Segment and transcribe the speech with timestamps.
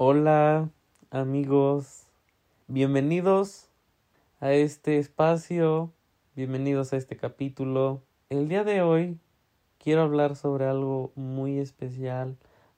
[0.00, 0.70] Hola
[1.10, 2.06] amigos,
[2.68, 3.68] bienvenidos
[4.38, 5.92] a este espacio,
[6.36, 8.04] bienvenidos a este capítulo.
[8.30, 9.18] El día de hoy
[9.82, 12.36] quiero hablar sobre algo muy especial,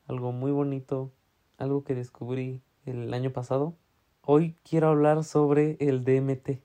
[0.09, 1.12] algo muy bonito,
[1.59, 3.75] algo que descubrí el año pasado.
[4.23, 6.63] Hoy quiero hablar sobre el DMT.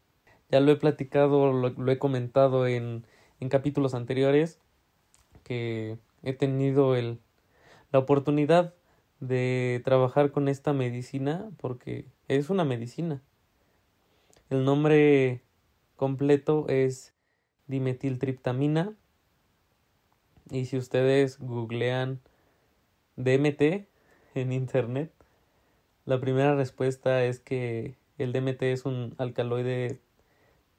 [0.52, 3.06] Ya lo he platicado, lo, he comentado en,
[3.42, 4.62] en capítulos anteriores
[5.44, 7.20] que he tenido el,
[7.92, 8.74] la oportunidad
[9.20, 13.21] de trabajar con esta medicina porque es una medicina.
[14.49, 15.41] El nombre
[15.95, 17.13] completo es
[17.67, 18.93] dimetiltriptamina
[20.52, 22.20] y si ustedes googlean
[23.16, 23.88] DMT
[24.35, 25.12] en internet,
[26.05, 29.99] la primera respuesta es que el DMT es un alcaloide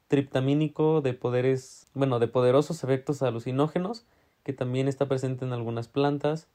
[0.08, 4.06] triptamínico de poderes, bueno, de poderosos efectos alucinógenos
[4.44, 6.48] que también está presente en algunas plantas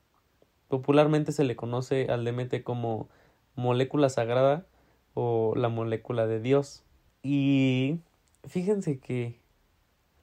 [0.71, 3.09] Popularmente se le conoce al DMT como
[3.55, 4.66] molécula sagrada
[5.13, 6.85] o la molécula de Dios.
[7.23, 7.99] Y
[8.45, 9.41] fíjense que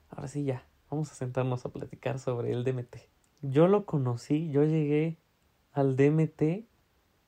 [0.09, 2.95] ahora sí ya, vamos a sentarnos a platicar sobre el DMT.
[3.43, 5.17] Yo lo conocí, yo llegué
[5.71, 6.65] al DMT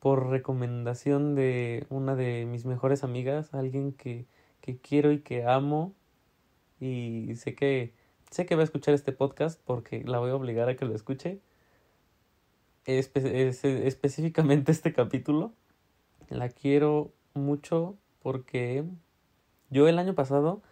[0.00, 4.26] por recomendación de una de mis mejores amigas, alguien que,
[4.60, 5.94] que quiero y que amo
[6.80, 7.94] y sé que
[8.32, 10.96] sé que va a escuchar este podcast porque la voy a obligar a que lo
[10.96, 11.40] escuche
[12.86, 15.52] específicamente este capítulo.
[16.28, 18.84] La quiero mucho porque
[19.70, 20.62] yo el año pasado,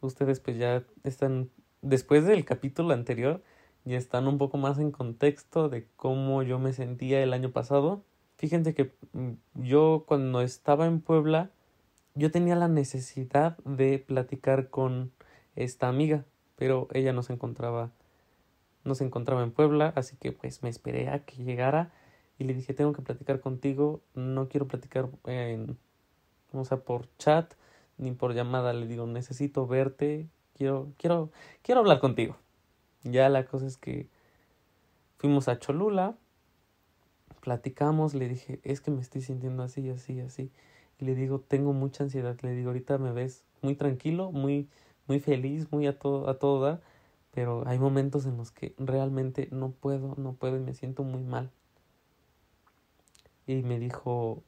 [0.00, 1.50] ustedes pues ya están,
[1.82, 3.42] después del capítulo anterior,
[3.84, 8.04] ya están un poco más en contexto de cómo yo me sentía el año pasado.
[8.36, 11.50] Fíjense que mm, yo cuando estaba en Puebla,
[12.14, 15.12] yo tenía la necesidad de platicar con
[15.54, 16.24] esta amiga,
[16.56, 17.92] pero ella no se encontraba
[18.86, 21.92] no se encontraba en Puebla, así que pues me esperé a que llegara
[22.38, 25.76] y le dije, tengo que platicar contigo, no quiero platicar en,
[26.52, 27.54] o sea, por chat
[27.98, 31.30] ni por llamada, le digo, necesito verte, quiero, quiero,
[31.62, 32.36] quiero hablar contigo.
[33.02, 34.08] Ya la cosa es que
[35.16, 36.16] fuimos a Cholula,
[37.40, 40.50] platicamos, le dije, es que me estoy sintiendo así, así, así.
[40.98, 44.68] Y le digo, tengo mucha ansiedad, le digo, ahorita me ves muy tranquilo, muy,
[45.06, 46.82] muy feliz, muy a todo, a todo dar
[47.36, 51.22] pero hay momentos en los que realmente no puedo, no puedo y me siento muy
[51.22, 51.50] mal.
[53.46, 54.42] Y me dijo,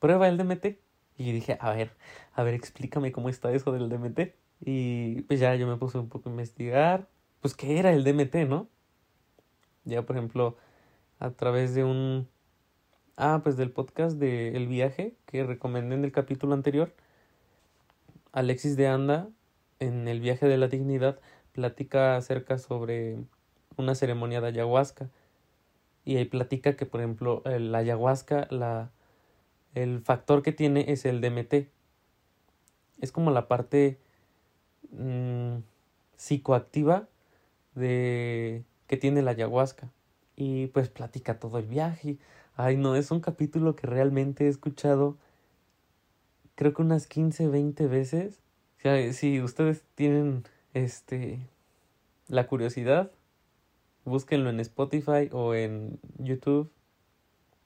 [0.00, 0.76] prueba el DMT.
[1.16, 1.96] Y dije, a ver,
[2.34, 4.34] a ver, explícame cómo está eso del DMT.
[4.60, 7.08] Y pues ya yo me puse un poco a investigar,
[7.40, 8.68] pues qué era el DMT, ¿no?
[9.84, 10.58] Ya, por ejemplo,
[11.18, 12.28] a través de un...
[13.16, 16.92] Ah, pues del podcast de El viaje que recomendé en el capítulo anterior.
[18.32, 19.30] Alexis de Anda,
[19.78, 21.18] en el viaje de la dignidad,
[21.56, 23.16] platica acerca sobre
[23.76, 25.10] una ceremonia de ayahuasca.
[26.04, 28.90] Y ahí platica que por ejemplo la ayahuasca la
[29.74, 31.68] el factor que tiene es el DMT
[33.00, 33.98] es como la parte
[34.90, 35.56] mm,
[36.16, 37.08] psicoactiva
[37.74, 39.90] de que tiene la ayahuasca.
[40.36, 42.18] Y pues platica todo el viaje.
[42.56, 45.16] Ay no es un capítulo que realmente he escuchado
[46.56, 48.40] creo que unas 15 20 veces.
[49.12, 50.44] Si ustedes tienen
[50.76, 51.40] este,
[52.28, 53.10] la curiosidad,
[54.04, 56.70] búsquenlo en Spotify o en YouTube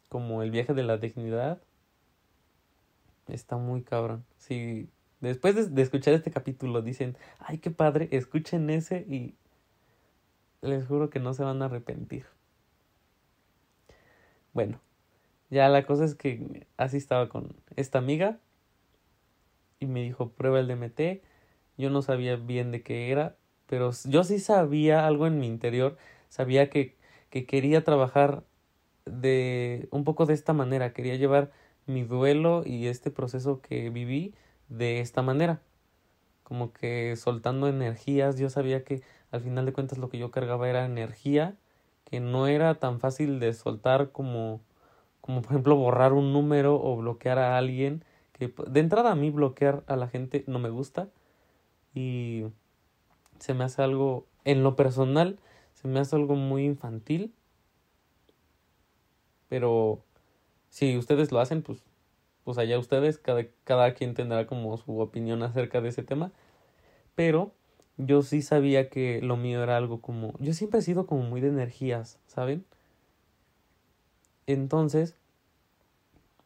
[0.09, 1.60] como El viaje de la dignidad.
[3.26, 4.25] Está muy cabrón.
[4.37, 4.88] Si
[5.20, 9.34] después de, escuchar este capítulo dicen, ay, qué padre, escuchen ese y
[10.62, 12.26] les juro que no se van a arrepentir.
[14.53, 14.81] Bueno,
[15.50, 18.38] ya la cosa es que así estaba con esta amiga
[19.81, 21.25] y me dijo, prueba el DMT
[21.81, 23.37] yo no sabía bien de qué era,
[23.67, 25.97] pero yo sí sabía algo en mi interior,
[26.29, 26.97] sabía que,
[27.31, 28.45] que quería trabajar
[29.07, 31.51] de un poco de esta manera, quería llevar
[31.87, 34.35] mi duelo y este proceso que viví
[34.69, 35.61] de esta manera,
[36.43, 40.69] como que soltando energías, yo sabía que al final de cuentas lo que yo cargaba
[40.69, 41.57] era energía,
[42.05, 44.61] que no era tan fácil de soltar como,
[45.21, 49.31] como por ejemplo borrar un número o bloquear a alguien, que de entrada a mí
[49.31, 51.09] bloquear a la gente no me gusta,
[51.94, 52.44] y
[53.38, 55.38] se me hace algo, en lo personal,
[55.75, 57.34] se me hace algo muy infantil.
[59.48, 60.04] Pero
[60.69, 61.82] si ustedes lo hacen, pues,
[62.44, 66.32] pues allá ustedes, cada, cada quien tendrá como su opinión acerca de ese tema.
[67.14, 67.52] Pero
[67.96, 71.40] yo sí sabía que lo mío era algo como, yo siempre he sido como muy
[71.40, 72.64] de energías, ¿saben?
[74.46, 75.16] Entonces,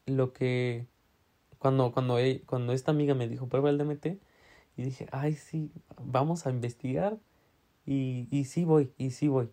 [0.07, 0.87] lo que,
[1.59, 4.19] cuando, cuando, cuando esta amiga me dijo, prueba el DMT,
[4.77, 5.71] y dije, ay, sí,
[6.03, 7.19] vamos a investigar.
[7.87, 9.51] Y, y sí voy, y sí voy.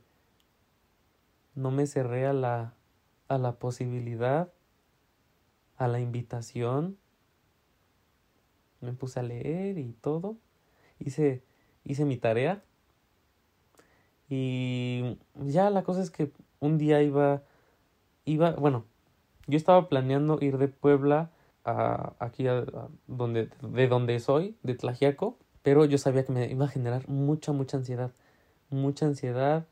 [1.54, 2.76] No me cerré a la,
[3.28, 4.52] a la posibilidad
[5.82, 6.98] a la invitación.
[8.82, 10.38] Me puse a leer y todo.
[11.00, 11.44] Hice,
[11.84, 12.64] hice mi tarea.
[14.30, 17.42] Y ya la cosa es que un día iba,
[18.26, 18.86] iba, bueno,
[19.48, 21.32] yo estaba planeando ir de Puebla
[21.64, 22.66] a aquí a,
[23.08, 27.52] donde, de donde soy, de Tlajiaco, pero yo sabía que me iba a generar mucha,
[27.52, 28.12] mucha ansiedad,
[28.70, 29.66] mucha ansiedad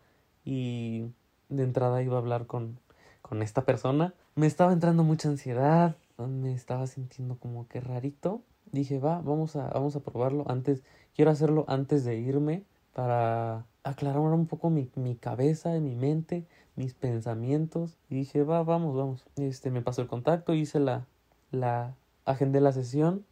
[0.45, 1.05] y
[1.49, 2.79] de entrada iba a hablar con,
[3.21, 4.13] con esta persona.
[4.35, 8.41] Me estaba entrando mucha ansiedad, me estaba sintiendo como que rarito.
[8.71, 10.83] Dije, va, vamos a, vamos a probarlo antes,
[11.15, 12.63] quiero hacerlo antes de irme
[12.93, 16.45] para aclarar un poco mi, mi cabeza, mi mente,
[16.75, 17.97] mis pensamientos.
[18.09, 19.25] Y dije, va, vamos, vamos.
[19.37, 21.07] Este, me pasó el contacto, hice la,
[21.51, 23.25] la, agendé la sesión.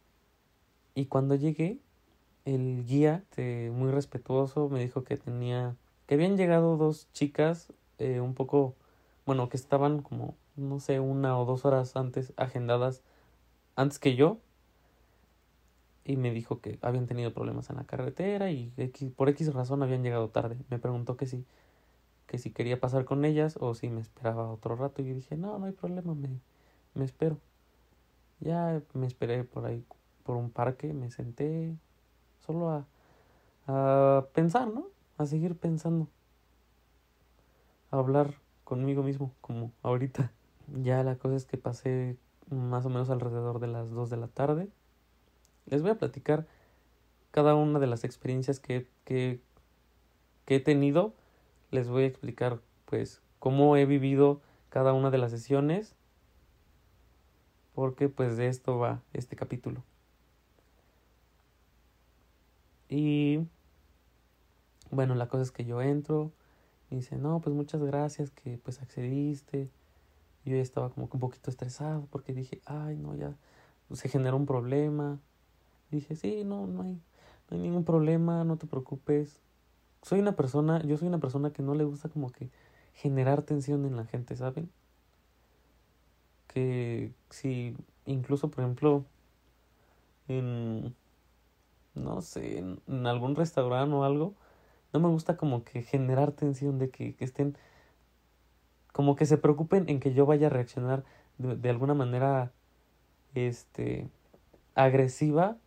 [0.94, 1.78] Y cuando llegué,
[2.44, 5.76] el guía, este, muy respetuoso, me dijo que tenía,
[6.06, 8.74] que habían llegado dos chicas, eh, un poco,
[9.26, 13.02] bueno, que estaban como, no sé, una o dos horas antes, agendadas,
[13.76, 14.38] antes que yo,
[16.04, 18.72] y me dijo que habían tenido problemas en la carretera y
[19.14, 20.56] por X razón habían llegado tarde.
[20.70, 21.44] Me preguntó que si,
[22.26, 25.36] que si quería pasar con ellas o si me esperaba otro rato y yo dije,
[25.36, 26.30] no, no hay problema, me,
[26.94, 27.38] me espero.
[28.40, 29.84] Ya me esperé por ahí,
[30.24, 31.76] por un parque, me senté
[32.38, 32.86] solo a,
[33.66, 34.86] a pensar, ¿no?
[35.16, 36.08] A seguir pensando.
[37.90, 40.32] A hablar conmigo mismo, como ahorita.
[40.82, 42.16] Ya la cosa es que pasé
[42.50, 44.70] más o menos alrededor de las 2 de la tarde
[45.68, 46.46] les voy a platicar
[47.30, 49.40] cada una de las experiencias que, que,
[50.44, 51.14] que he tenido.
[51.70, 54.40] Les voy a explicar pues cómo he vivido
[54.70, 55.94] cada una de las sesiones.
[57.78, 59.84] Porque pues de esto va este capítulo.
[62.88, 63.46] Y
[64.90, 66.32] bueno, la cosa es que yo entro
[66.90, 69.70] y dice, no, pues muchas gracias que pues accediste.
[70.44, 73.36] Yo ya estaba como un poquito estresado porque dije, ay, no, ya
[73.92, 75.20] se generó un problema.
[75.92, 77.00] Dije, sí, no, no hay,
[77.48, 79.40] no hay ningún problema, no te preocupes.
[80.02, 82.50] Soy una persona, yo soy una persona que no le gusta como que
[82.92, 84.68] generar tensión en la gente, ¿saben?
[86.58, 89.04] Que si incluso, por ejemplo,
[90.26, 90.92] en,
[91.94, 94.34] no sé, en, algún restaurante o algo,
[94.92, 97.56] no me gusta como que generar tensión de que, que estén,
[98.92, 101.04] como que se preocupen en que yo vaya a reaccionar
[101.38, 102.50] de, de alguna manera,
[103.34, 104.08] este,
[104.74, 105.58] agresiva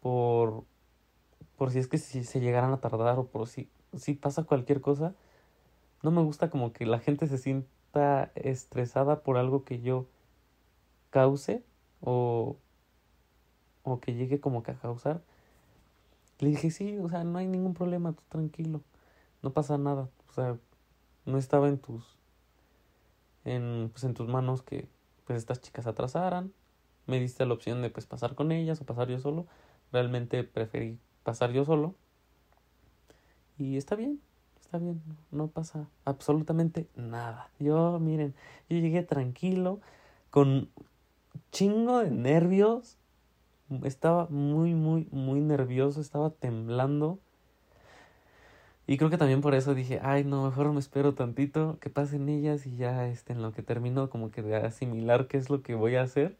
[0.00, 0.64] por,
[1.56, 5.14] por si es que se llegaran a tardar o por si, si pasa cualquier cosa.
[6.02, 7.38] No me gusta como que la gente se
[7.90, 10.06] sienta estresada por algo que yo
[11.10, 11.64] cause
[12.00, 12.56] o,
[13.82, 15.22] o que llegue como que a causar.
[16.38, 18.82] Le dije, sí, o sea, no hay ningún problema, tú tranquilo,
[19.42, 20.58] no pasa nada, o sea,
[21.26, 22.16] no estaba en tus,
[23.44, 24.88] en, pues en tus manos que
[25.26, 26.52] pues estas chicas atrasaran,
[27.06, 29.46] me diste la opción de pues pasar con ellas o pasar yo solo,
[29.92, 31.94] realmente preferí pasar yo solo.
[33.58, 34.22] Y está bien,
[34.70, 35.02] está bien,
[35.32, 37.50] no pasa absolutamente nada.
[37.58, 38.36] Yo, miren,
[38.68, 39.80] yo llegué tranquilo,
[40.30, 40.70] con
[41.50, 42.96] chingo de nervios.
[43.82, 47.18] Estaba muy, muy, muy nervioso, estaba temblando.
[48.86, 52.28] Y creo que también por eso dije, ay, no, mejor me espero tantito, que pasen
[52.28, 55.62] ellas y ya este, en lo que termino como que de asimilar qué es lo
[55.62, 56.36] que voy a hacer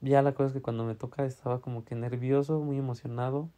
[0.00, 3.48] ya la cosa es que cuando me toca estaba como que nervioso, muy emocionado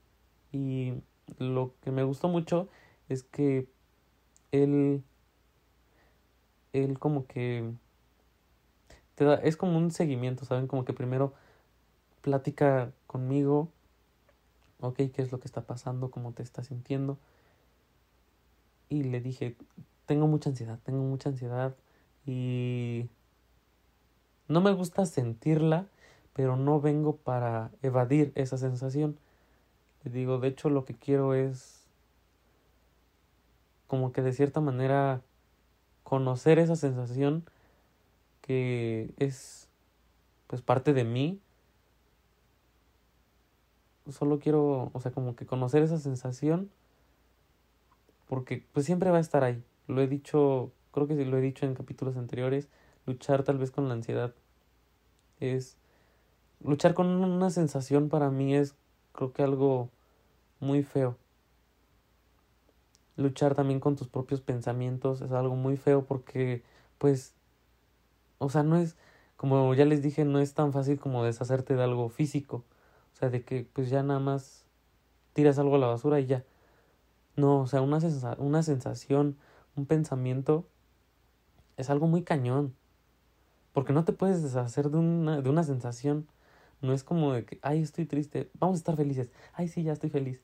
[0.53, 0.95] y
[1.39, 2.69] lo que me gustó mucho
[3.09, 3.69] es que
[4.53, 5.03] él
[6.73, 7.73] él como que
[9.15, 10.67] te da, es como un seguimiento, ¿saben?
[10.67, 11.33] Como que primero
[12.21, 13.69] platica conmigo,
[14.81, 16.11] ok, ¿qué es lo que está pasando?
[16.11, 17.19] ¿Cómo te estás sintiendo?
[18.89, 19.57] Y le dije,
[20.05, 21.75] tengo mucha ansiedad, tengo mucha ansiedad
[22.27, 23.09] y
[24.49, 25.87] no me gusta sentirla,
[26.33, 29.19] pero no vengo para evadir esa sensación.
[30.07, 31.83] Le digo, de hecho lo que quiero es
[33.89, 35.21] como que de cierta manera
[36.05, 37.45] conocer esa sensación
[38.41, 39.69] que es
[40.47, 41.41] pues parte de mí.
[44.09, 46.71] Solo quiero, o sea, como que conocer esa sensación
[48.29, 49.61] porque pues siempre va a estar ahí.
[49.89, 52.69] Lo he dicho, creo que lo he dicho en capítulos anteriores,
[53.07, 54.33] luchar tal vez con la ansiedad
[55.41, 55.77] es
[56.63, 58.77] luchar con una sensación para mí es
[59.13, 59.91] creo que algo
[60.61, 61.17] muy feo.
[63.17, 66.63] Luchar también con tus propios pensamientos es algo muy feo porque
[66.99, 67.35] pues
[68.39, 68.97] o sea, no es
[69.37, 72.65] como ya les dije, no es tan fácil como deshacerte de algo físico,
[73.13, 74.67] o sea, de que pues ya nada más
[75.33, 76.45] tiras algo a la basura y ya.
[77.37, 79.37] No, o sea, una, sensa una sensación,
[79.77, 80.67] un pensamiento
[81.77, 82.75] es algo muy cañón.
[83.73, 86.27] Porque no te puedes deshacer de una, de una sensación.
[86.83, 89.31] No es como de que, ay, estoy triste, vamos a estar felices.
[89.55, 90.43] Ay, sí, ya estoy feliz.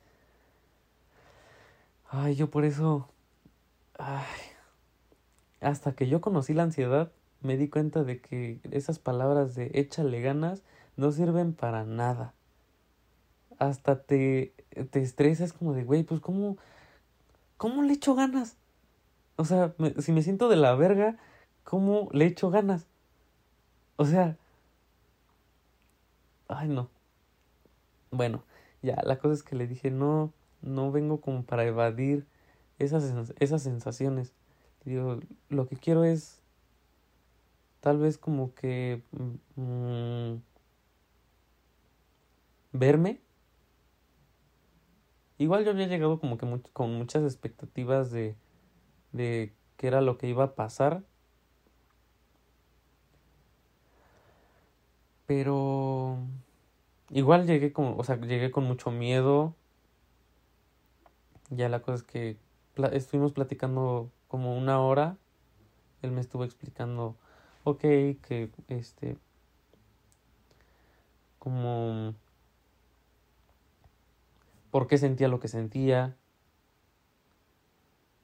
[2.09, 3.09] Ay, yo por eso...
[3.99, 4.25] Ay.
[5.61, 10.21] Hasta que yo conocí la ansiedad, me di cuenta de que esas palabras de échale
[10.21, 10.62] ganas
[10.97, 12.35] no sirven para nada.
[13.59, 14.55] Hasta te,
[14.91, 16.57] te estresas como de, güey, pues ¿cómo,
[17.57, 18.57] ¿cómo le echo ganas?
[19.37, 21.17] O sea, si me siento de la verga,
[21.65, 22.87] ¿cómo le echo ganas?
[23.97, 24.37] O sea,
[26.59, 26.90] ay no.
[28.11, 28.44] Bueno,
[28.82, 32.26] ya, la cosa es que le dije, no, no vengo como para evadir
[32.78, 34.35] esas, esas sensaciones.
[34.85, 36.42] Digo, lo que quiero es
[37.80, 39.02] tal vez como que
[39.56, 40.37] mm,
[42.73, 43.21] verme.
[45.38, 48.37] Igual yo había llegado como que con muchas expectativas de,
[49.12, 51.02] de qué era lo que iba a pasar.
[55.26, 56.18] Pero
[57.12, 59.54] igual llegué con, o sea, llegué con mucho miedo.
[61.50, 62.38] Ya la cosa es que
[62.92, 65.16] estuvimos platicando como una hora.
[66.02, 67.16] Él me estuvo explicando,
[67.64, 69.16] ok, que este,
[71.38, 72.14] como,
[74.71, 76.16] por qué sentía lo que sentía,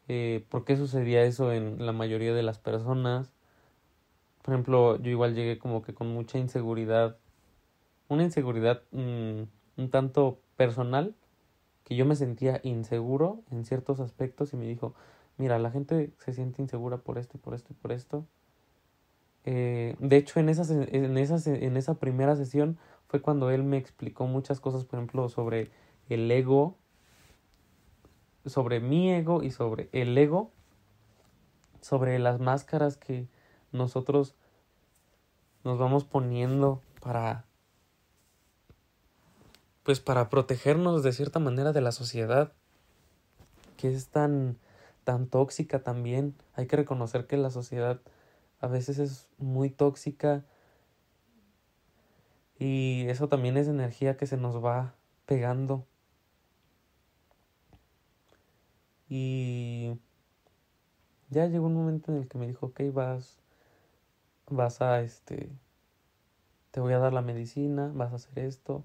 [0.09, 3.33] eh, por qué sucedía eso en la mayoría de las personas.
[4.43, 7.19] Por ejemplo, yo igual llegué como que con mucha inseguridad,
[8.09, 9.43] una inseguridad mm,
[9.77, 11.15] un tanto personal,
[11.85, 14.95] que yo me sentía inseguro en ciertos aspectos y me dijo,
[15.39, 18.27] mira, la gente se siente insegura por esto y por esto y por esto.
[19.45, 24.27] Eh, de hecho, en esa, en, en esa primera sesión fue cuando él me explicó
[24.27, 25.71] muchas cosas, por ejemplo, sobre
[26.11, 26.77] el ego,
[28.45, 30.51] sobre mi ego y sobre el ego,
[31.81, 33.29] sobre las máscaras que
[33.73, 34.35] nosotros
[35.65, 37.48] nos vamos poniendo para
[39.89, 42.53] pues para protegernos de cierta manera de la sociedad
[43.79, 44.59] que es tan
[45.05, 46.35] tan tóxica también.
[46.53, 47.99] Hay que reconocer que la sociedad
[48.61, 50.45] a veces es muy tóxica
[52.59, 55.87] y eso también es energía que se nos va pegando
[59.09, 59.99] Y
[61.31, 63.39] ya llegó un momento en el que me dijo, ok, vas,
[64.51, 65.49] vas a, este,
[66.73, 68.85] te voy a dar la medicina, vas a hacer esto,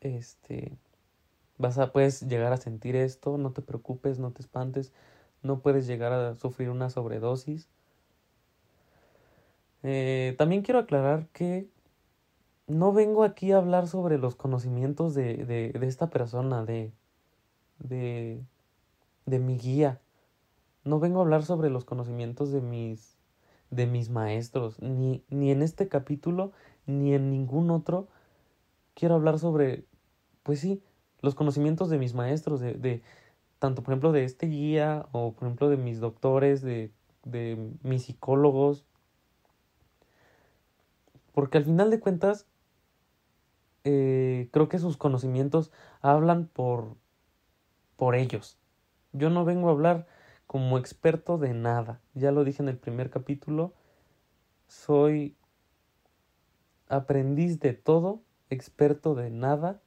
[0.00, 0.76] este,
[1.58, 4.92] vas a, puedes llegar a sentir esto, no te preocupes, no te espantes,
[5.42, 7.68] no puedes llegar a sufrir una sobredosis.
[9.82, 11.68] Eh, también quiero aclarar que
[12.66, 16.92] no vengo aquí a hablar sobre los conocimientos de, de, de esta persona, de,
[17.78, 18.42] de,
[19.26, 20.00] de mi guía.
[20.84, 23.18] No vengo a hablar sobre los conocimientos de mis
[23.70, 26.52] de mis maestros, ni, ni en este capítulo,
[26.86, 28.08] ni en ningún otro
[28.98, 29.84] quiero hablar sobre,
[30.42, 30.82] pues sí,
[31.20, 33.02] los conocimientos de mis maestros, de, de
[33.60, 36.90] tanto por ejemplo de este guía o por ejemplo de mis doctores, de,
[37.22, 38.84] de mis psicólogos,
[41.32, 42.48] porque al final de cuentas
[43.84, 46.96] eh, creo que sus conocimientos hablan por,
[47.94, 48.58] por ellos.
[49.12, 50.08] Yo no vengo a hablar
[50.48, 52.00] como experto de nada.
[52.14, 53.74] Ya lo dije en el primer capítulo.
[54.66, 55.36] Soy
[56.88, 59.80] aprendiz de todo, experto de nada.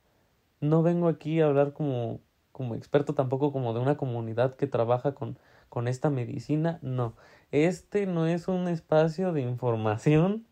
[0.60, 2.20] No vengo aquí a hablar como,
[2.52, 5.38] como experto tampoco como de una comunidad que trabaja con,
[5.70, 6.80] con esta medicina.
[6.82, 7.16] No,
[7.52, 10.46] este no es un espacio de información.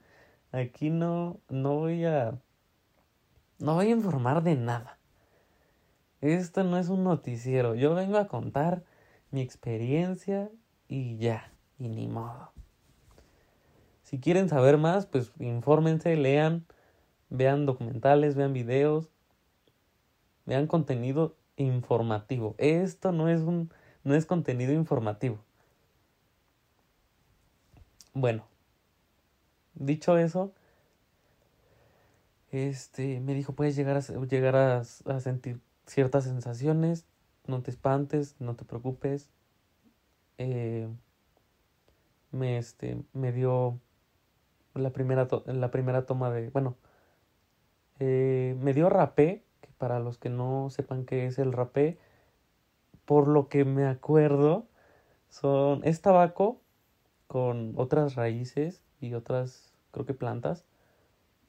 [0.51, 2.39] Aquí no, no voy a,
[3.59, 4.97] no voy a informar de nada.
[6.21, 7.75] Esto no es un noticiero.
[7.75, 8.83] Yo vengo a contar
[9.31, 10.49] mi experiencia
[10.87, 12.51] y ya, y ni modo.
[14.03, 16.65] Si quieren saber más, pues infórmense, lean,
[17.29, 19.09] vean documentales, vean videos,
[20.45, 22.55] vean contenido informativo.
[22.57, 23.71] Esto no es un
[24.03, 25.39] no es contenido informativo.
[28.13, 28.47] Bueno,
[29.75, 30.53] dicho eso,
[32.51, 37.05] este me dijo, puedes llegar a llegar a, sentir ciertas sensaciones,
[37.45, 39.29] no te espantes, no te preocupes.
[40.37, 40.87] Eh,
[42.31, 43.79] me, este, me dio
[44.73, 46.77] la primera, la primera toma de, bueno,
[47.99, 51.97] eh, me dio rapé, que para los que no sepan qué es el rapé,
[53.05, 54.67] por lo que me acuerdo,
[55.29, 56.61] son, es tabaco
[57.27, 60.65] con otras raíces y otras, creo que plantas.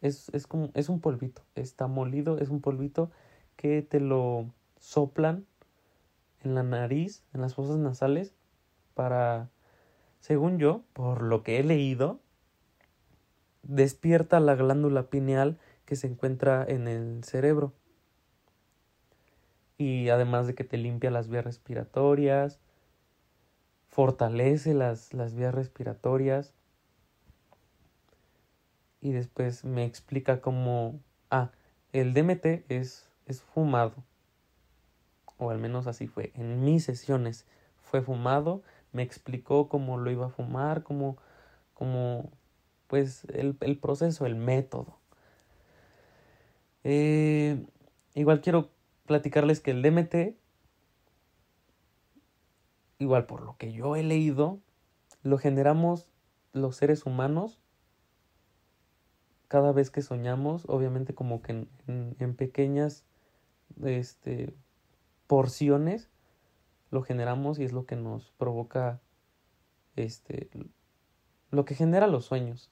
[0.00, 3.10] Es, es como, es un polvito, está molido, es un polvito
[3.56, 4.46] que te lo
[4.78, 5.44] soplan
[6.42, 8.34] en la nariz, en las fosas nasales,
[8.94, 9.50] para,
[10.20, 12.20] según yo, por lo que he leído,
[13.62, 15.58] despierta la glándula pineal
[15.90, 17.72] que se encuentra en el cerebro.
[19.76, 22.60] Y además de que te limpia las vías respiratorias,
[23.88, 26.54] fortalece las, las vías respiratorias.
[29.00, 31.00] Y después me explica cómo...
[31.28, 31.50] Ah,
[31.92, 33.96] el DMT es, es fumado.
[35.38, 36.30] O al menos así fue.
[36.36, 37.46] En mis sesiones
[37.82, 38.62] fue fumado.
[38.92, 41.16] Me explicó cómo lo iba a fumar, cómo,
[41.74, 42.30] cómo
[42.86, 44.99] pues el, el proceso, el método.
[46.84, 47.64] Eh,
[48.14, 48.70] igual quiero
[49.06, 50.36] platicarles que el DMT,
[52.98, 54.60] igual por lo que yo he leído,
[55.22, 56.08] lo generamos
[56.52, 57.60] los seres humanos
[59.48, 61.68] cada vez que soñamos, obviamente como que en,
[62.20, 63.04] en, pequeñas
[63.82, 64.54] este,
[65.26, 66.08] porciones,
[66.92, 69.00] lo generamos y es lo que nos provoca
[69.96, 70.50] este,
[71.50, 72.70] lo que genera los sueños.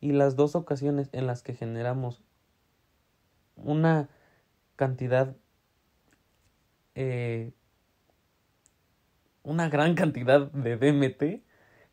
[0.00, 2.22] Y las dos ocasiones en las que generamos
[3.56, 4.08] una
[4.76, 5.36] cantidad,
[6.94, 7.52] eh,
[9.42, 11.42] una gran cantidad de DMT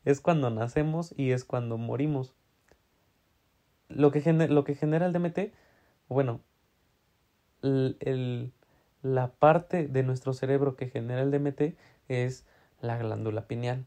[0.04, 2.34] es cuando nacemos y es cuando morimos.
[3.88, 5.52] Lo que, lo que genera el DMT,
[6.08, 6.40] bueno,
[7.62, 8.52] el,
[9.02, 11.76] la parte de nuestro cerebro que genera el DMT
[12.08, 12.46] es
[12.80, 13.86] la glándula pineal,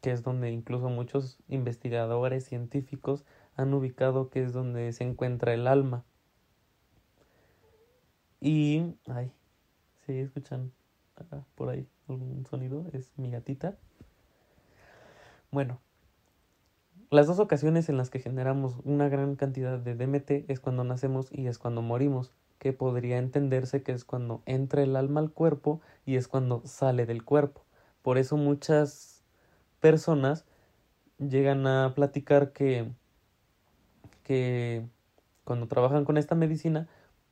[0.00, 3.24] que es donde incluso muchos investigadores científicos
[3.56, 6.04] han ubicado que es donde se encuentra el alma.
[8.40, 9.32] Y, ay,
[10.06, 10.72] si escuchan
[11.54, 13.76] por ahí algún sonido, es mi gatita.
[15.50, 15.80] Bueno,
[17.10, 21.28] las dos ocasiones en las que generamos una gran cantidad de DMT es cuando nacemos
[21.32, 25.80] y es cuando morimos, que podría entenderse que es cuando entra el alma al cuerpo
[26.04, 27.64] y es cuando sale del cuerpo.
[28.02, 29.22] Por eso muchas
[29.80, 30.44] personas
[31.18, 32.90] llegan a platicar que,
[34.22, 34.84] que
[35.44, 36.88] cuando trabajan con esta medicina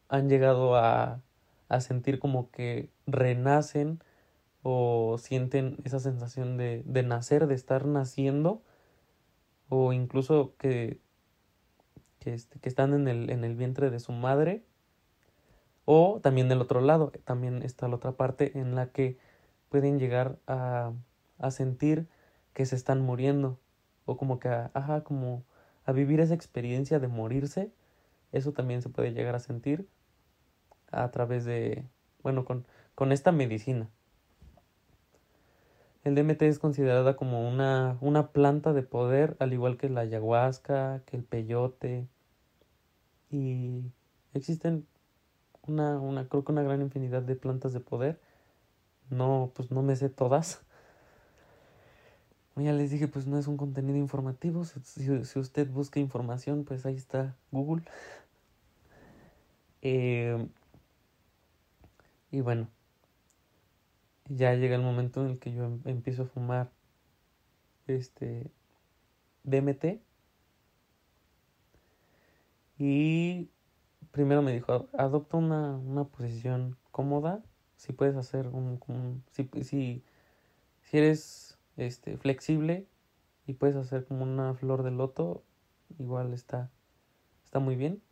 [0.09, 1.21] han llegado a,
[1.69, 4.01] a sentir como que renacen
[4.63, 8.63] o sienten esa sensación de, de nacer, de estar naciendo,
[9.69, 11.01] o incluso que,
[12.19, 14.65] que, este, que están en el, en el vientre de su madre,
[15.85, 19.19] o también del otro lado, también está la otra parte en la que
[19.69, 20.93] pueden llegar a,
[21.39, 22.09] a sentir
[22.53, 23.61] que se están muriendo,
[24.05, 25.45] o como que, ajá, como
[25.85, 27.71] a vivir esa experiencia de morirse,
[28.33, 29.87] eso también se puede llegar a sentir
[30.91, 31.85] a través de,
[32.23, 33.89] bueno, con, con esta medicina.
[36.05, 41.03] El DMT es considerada como una, una planta de poder, al igual que la ayahuasca,
[41.05, 42.07] que el peyote.
[43.29, 43.83] Y
[44.33, 44.87] existen
[45.67, 48.21] una, una, creo que una gran infinidad de plantas de poder.
[49.11, 50.63] No, pues no me sé todas.
[52.55, 54.65] Ya les dije, pues no es un contenido informativo.
[54.65, 57.83] Si, si usted busca información, pues ahí está Google.
[59.83, 60.49] Eh,
[62.31, 62.69] y bueno,
[64.29, 66.71] ya llega el momento en el que yo em, empiezo a fumar
[67.87, 68.51] este
[69.45, 70.01] DMT.
[72.79, 73.49] Y
[74.11, 77.43] primero me dijo, adopta una, una posición cómoda,
[77.77, 80.03] si puedes hacer un, si, si,
[80.83, 82.87] si eres este flexible
[83.47, 85.45] y puedes hacer como una flor de loto,
[85.99, 86.71] igual está,
[87.45, 88.03] está muy bien.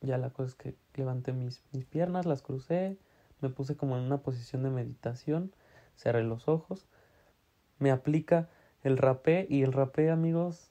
[0.00, 2.98] Ya la cosa es que levanté mis, mis piernas, las crucé,
[3.42, 5.54] me puse como en una posición de meditación,
[5.96, 6.86] cerré los ojos,
[7.78, 8.48] me aplica
[8.82, 10.70] el rapé y el rapé, amigos,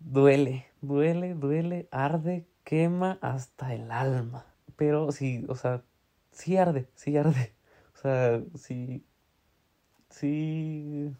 [0.00, 4.46] duele, duele, duele, arde, quema hasta el alma.
[4.76, 5.82] Pero sí, o sea,
[6.32, 7.54] sí arde, sí arde.
[7.94, 9.04] O sea, sí,
[10.08, 11.14] sí,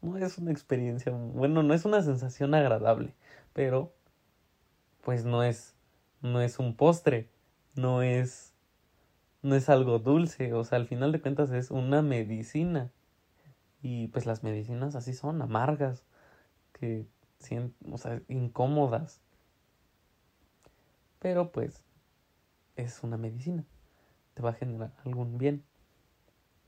[0.00, 3.14] no es una experiencia, bueno, no es una sensación agradable,
[3.52, 3.92] pero
[5.02, 5.74] pues no es,
[6.22, 7.28] no es un postre,
[7.74, 8.53] no es
[9.44, 12.90] no es algo dulce, o sea, al final de cuentas es una medicina.
[13.82, 16.06] Y pues las medicinas así son, amargas,
[16.72, 17.06] que,
[17.92, 19.20] o sea, incómodas.
[21.18, 21.84] Pero pues
[22.76, 23.64] es una medicina,
[24.32, 25.62] te va a generar algún bien.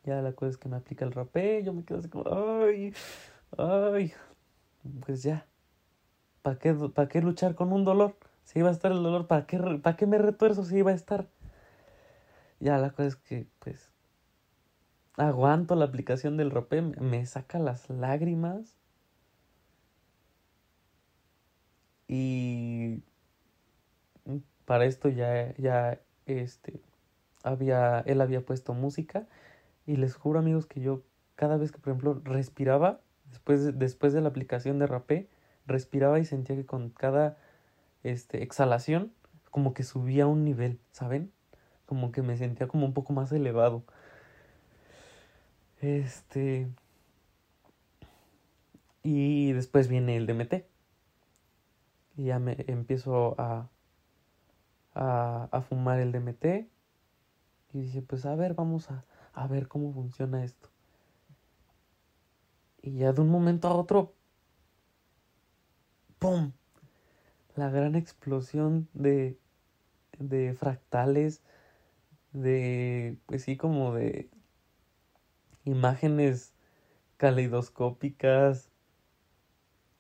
[0.05, 2.93] Ya la cosa es que me aplica el rapé, yo me quedo así como, ay,
[3.57, 4.13] ay,
[5.07, 5.47] pues ya,
[6.43, 8.17] ¿para qué, ¿para qué luchar con un dolor?
[8.45, 10.95] Si iba a estar el dolor, ¿para qué, ¿para qué me retuerzo si iba a
[10.95, 11.27] estar?
[12.61, 13.91] Ya la cosa es que, pues,
[15.17, 18.77] aguanto la aplicación del rope, me saca las lágrimas.
[22.09, 23.03] Y
[24.65, 26.81] para esto ya, ya, este,
[27.43, 29.27] había, él había puesto música.
[29.87, 31.03] Y les juro, amigos, que yo
[31.37, 35.29] cada vez que, por ejemplo, respiraba, después de, después de la aplicación de rapé,
[35.67, 37.39] respiraba y sentía que con cada
[38.05, 39.13] este, exhalación
[39.51, 41.33] como que subía un nivel, ¿saben?
[41.87, 43.85] Como que me sentía como un poco más elevado.
[45.81, 46.69] Este...
[49.03, 50.65] Y después viene el DMT.
[52.17, 53.69] Y ya me empiezo a,
[54.95, 56.69] a, a fumar el DMT.
[57.73, 60.71] Y dije, pues a ver, vamos a, a ver cómo funciona esto.
[62.83, 64.15] Y ya de un momento a otro,
[66.19, 66.53] ¡pum!
[67.55, 69.39] La gran explosión de,
[70.19, 71.43] de fractales,
[72.37, 74.29] de, pues sí, como de
[75.65, 76.53] imágenes
[77.17, 78.71] caleidoscópicas,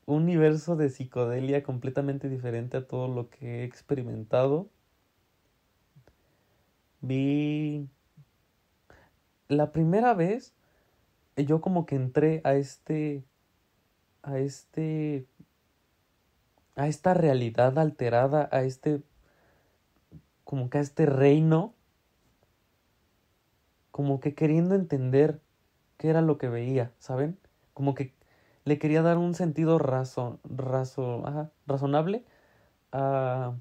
[0.05, 4.69] un universo de psicodelia completamente diferente a todo lo que he experimentado.
[7.01, 7.89] Vi
[9.49, 10.55] la primera vez
[11.37, 13.25] yo como que entré a este
[14.23, 15.27] a este
[16.75, 19.03] a esta realidad alterada, a este
[20.45, 21.76] como que a este reino
[23.97, 25.41] como que queriendo entender
[25.97, 27.39] qué era lo que veía, ¿saben?
[27.73, 28.13] Como que
[28.67, 30.39] le quería dar un sentido razo,
[31.67, 32.23] razonable
[32.93, 33.57] a,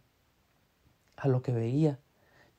[1.15, 2.01] a lo que veía.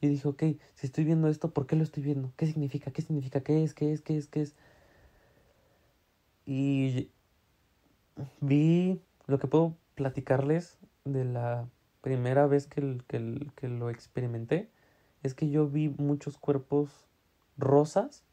[0.01, 0.43] Y dije, ok,
[0.75, 2.33] si estoy viendo esto, ¿por qué lo estoy viendo?
[2.37, 2.93] ¿Qué significa?
[2.93, 3.43] ¿Qué significa?
[3.43, 3.75] ¿Qué es?
[3.75, 4.01] ¿Qué es?
[4.01, 4.27] ¿Qué es?
[4.27, 4.57] ¿Qué es?
[6.47, 7.11] Y
[8.41, 11.69] vi lo que puedo platicarles de la
[12.01, 14.71] primera vez que, que, que lo experimenté.
[15.23, 17.06] Es que yo vi muchos cuerpos
[17.57, 18.25] rosas,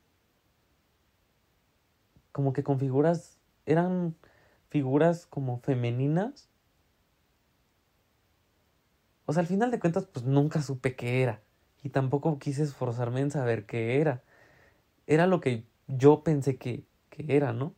[2.32, 4.16] como que con figuras eran
[4.70, 6.50] figuras como femeninas.
[9.26, 11.42] O sea, al final de cuentas, pues nunca supe qué era.
[11.84, 14.24] Y tampoco quise esforzarme en saber qué era.
[15.08, 17.76] Era lo que yo pensé que, que era, ¿no?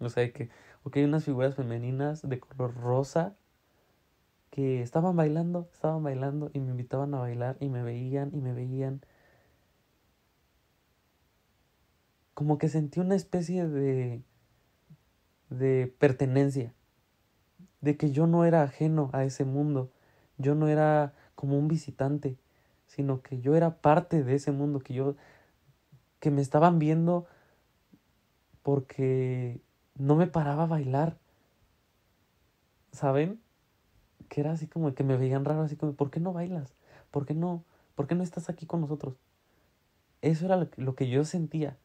[0.00, 0.50] O sea, que,
[0.84, 3.36] ok, unas figuras femeninas de color rosa
[4.50, 8.52] que estaban bailando, estaban bailando y me invitaban a bailar y me veían y me
[8.52, 9.00] veían.
[12.34, 14.22] Como que sentí una especie de
[15.58, 16.74] de pertenencia,
[17.80, 19.90] de que yo no era ajeno a ese mundo,
[20.38, 22.36] yo no era como un visitante,
[22.86, 25.16] sino que yo era parte de ese mundo, que yo,
[26.20, 27.26] que me estaban viendo
[28.62, 29.60] porque
[29.96, 31.18] no me paraba a bailar,
[32.92, 33.40] ¿saben?
[34.28, 36.74] Que era así como que me veían raro, así como, ¿por qué no bailas?
[37.10, 37.64] ¿Por qué no?
[37.94, 39.16] ¿Por qué no estás aquí con nosotros?
[40.22, 41.76] Eso era lo que yo sentía.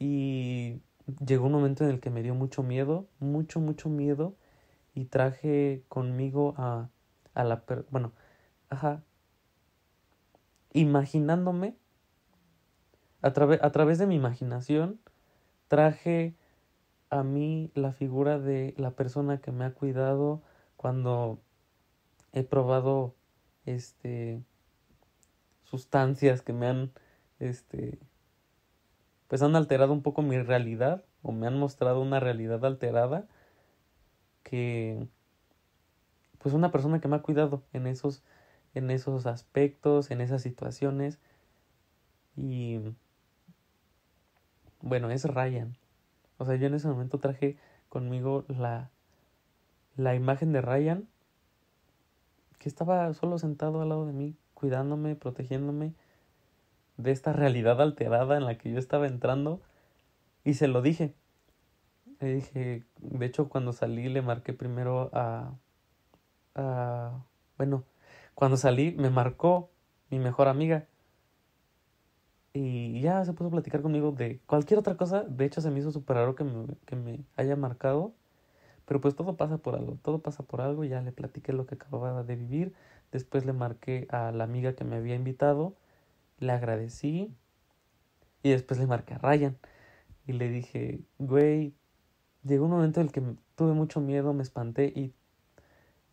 [0.00, 0.80] Y
[1.24, 4.34] llegó un momento en el que me dio mucho miedo, mucho, mucho miedo,
[4.94, 6.88] y traje conmigo a,
[7.34, 7.66] a la...
[7.66, 8.12] Per bueno,
[8.70, 9.04] ajá,
[10.72, 11.76] imaginándome,
[13.22, 14.98] a, a través de mi imaginación,
[15.68, 16.34] traje
[17.10, 20.42] a mí la figura de la persona que me ha cuidado
[20.76, 21.40] cuando
[22.32, 23.14] he probado
[23.66, 24.42] este
[25.64, 26.92] sustancias que me han
[27.38, 27.98] este
[29.30, 33.28] pues han alterado un poco mi realidad o me han mostrado una realidad alterada
[34.42, 35.06] que
[36.38, 38.24] pues una persona que me ha cuidado en esos
[38.74, 41.20] en esos aspectos, en esas situaciones
[42.34, 42.80] y
[44.80, 45.76] bueno, es Ryan.
[46.38, 47.56] O sea, yo en ese momento traje
[47.88, 48.90] conmigo la
[49.94, 51.08] la imagen de Ryan
[52.58, 55.94] que estaba solo sentado al lado de mí, cuidándome, protegiéndome
[57.02, 59.60] de esta realidad alterada en la que yo estaba entrando
[60.44, 61.14] y se lo dije.
[62.20, 65.54] Le dije, de hecho cuando salí le marqué primero a,
[66.54, 67.24] a
[67.56, 67.84] bueno,
[68.34, 69.70] cuando salí me marcó
[70.10, 70.86] mi mejor amiga
[72.52, 75.22] y ya se puso a platicar conmigo de cualquier otra cosa.
[75.22, 78.12] De hecho, se me hizo súper raro que me, que me haya marcado.
[78.86, 80.84] Pero pues todo pasa por algo, todo pasa por algo.
[80.84, 82.74] Ya le platiqué lo que acababa de vivir.
[83.12, 85.74] Después le marqué a la amiga que me había invitado
[86.40, 87.34] le agradecí
[88.42, 89.56] y después le marqué a Ryan
[90.26, 91.74] y le dije, güey,
[92.44, 93.22] llegó un momento en el que
[93.54, 95.14] tuve mucho miedo, me espanté y,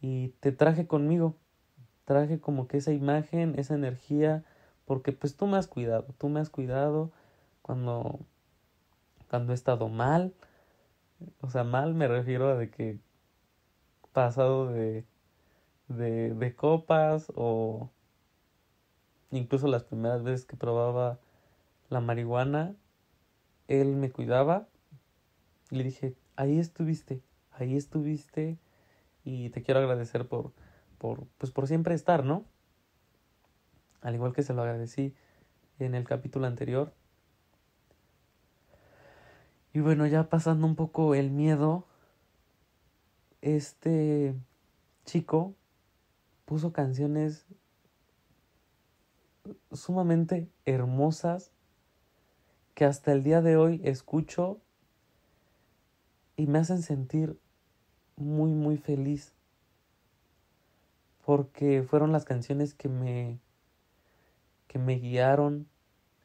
[0.01, 1.35] y te traje conmigo.
[2.05, 4.45] Traje como que esa imagen, esa energía,
[4.85, 7.11] porque pues tú me has cuidado, tú me has cuidado
[7.61, 8.19] cuando,
[9.29, 10.33] cuando he estado mal.
[11.41, 12.99] O sea, mal me refiero a de que
[14.13, 15.05] pasado de,
[15.89, 17.89] de, de copas o
[19.31, 21.19] Incluso las primeras veces que probaba
[21.89, 22.75] la marihuana,
[23.67, 24.67] él me cuidaba
[25.69, 28.57] y le dije, ahí estuviste, ahí estuviste
[29.25, 30.53] y te quiero agradecer por,
[30.97, 32.45] por, pues por siempre estar, ¿no?
[34.01, 35.13] Al igual que se lo agradecí
[35.79, 36.93] en el capítulo anterior.
[39.73, 41.85] Y bueno, ya pasando un poco el miedo,
[43.41, 44.35] este
[45.05, 45.53] chico
[46.45, 47.45] puso canciones
[49.71, 51.51] sumamente hermosas
[52.73, 54.61] que hasta el día de hoy escucho
[56.35, 57.39] y me hacen sentir
[58.15, 59.33] muy muy feliz.
[61.25, 63.39] Porque fueron las canciones que me
[64.67, 65.67] que me guiaron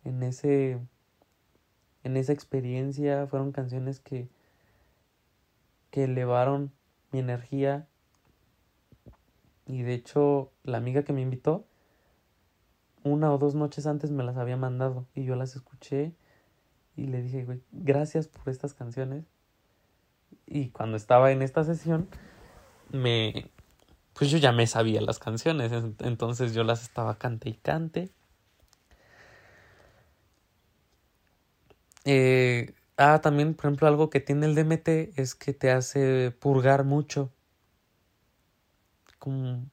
[0.05, 0.79] en ese
[2.05, 3.27] en esa experiencia.
[3.27, 4.29] Fueron canciones que
[5.91, 6.73] que elevaron
[7.13, 7.89] mi energía.
[9.67, 11.67] Y de hecho la amiga que me invitó
[13.05, 16.15] una o dos noches antes me las había mandado y yo las escuché
[16.97, 19.25] y le dije, güey, gracias por estas canciones.
[20.47, 22.09] Y cuando estaba en esta sesión,
[22.91, 23.51] me,
[24.15, 28.11] pues yo ya me sabía las canciones, entonces yo las estaba cante y cante.
[32.05, 36.85] Eh, ah, también, por ejemplo, algo que tiene el DMT es que te hace purgar
[36.85, 37.33] mucho.
[39.19, 39.65] Como,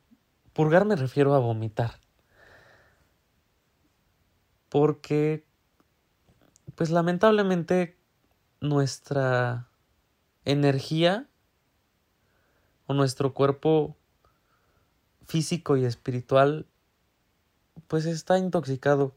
[0.54, 2.00] purgar me refiero a vomitar.
[4.70, 5.46] Porque,
[6.76, 7.98] pues lamentablemente,
[8.62, 9.68] nuestra
[10.46, 11.28] energía
[12.88, 13.96] o nuestro cuerpo
[15.26, 16.66] físico y espiritual
[17.88, 19.16] pues está intoxicado,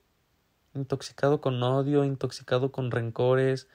[0.74, 3.68] intoxicado con odio, intoxicado con rencores,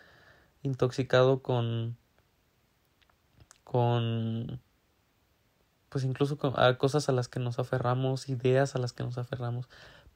[0.62, 1.98] intoxicado con
[3.64, 4.62] con
[5.90, 9.18] pues incluso con, a cosas a las que nos aferramos, ideas a las que nos
[9.18, 9.68] aferramos,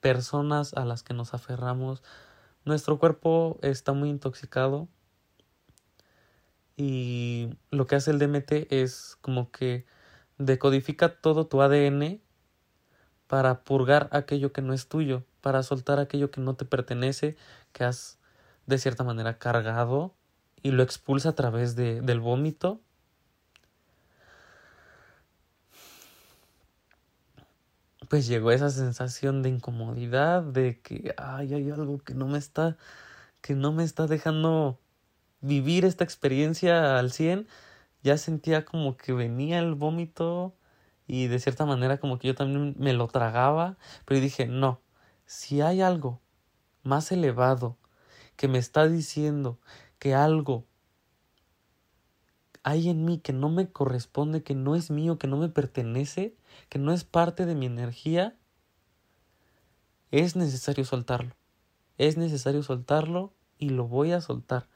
[0.02, 2.02] personas a las que nos aferramos.
[2.66, 4.88] Nuestro cuerpo está muy intoxicado
[6.76, 9.86] y lo que hace el DMT es como que
[10.38, 12.20] decodifica todo tu ADN
[13.28, 17.36] para purgar aquello que no es tuyo, para soltar aquello que no te pertenece,
[17.72, 18.18] que has
[18.66, 20.14] de cierta manera cargado
[20.62, 22.80] y lo expulsa a través de, del vómito
[28.12, 32.76] pues llegó esa sensación de incomodidad, de que ay, hay algo que no me está
[33.40, 34.78] que no me está dejando
[35.40, 37.48] vivir esta experiencia al 100.
[38.02, 40.54] Ya sentía como que venía el vómito
[41.06, 44.82] y de cierta manera como que yo también me lo tragaba, pero dije, "No,
[45.26, 46.20] si hay algo
[46.82, 47.78] más elevado
[48.36, 49.58] que me está diciendo
[49.98, 50.66] que algo
[52.62, 56.36] hay en mí que no me corresponde, que no es mío, que no me pertenece,
[56.68, 58.36] que no es parte de mi energía,
[60.10, 61.34] es necesario soltarlo.
[61.98, 64.66] Es necesario soltarlo y lo voy a soltar.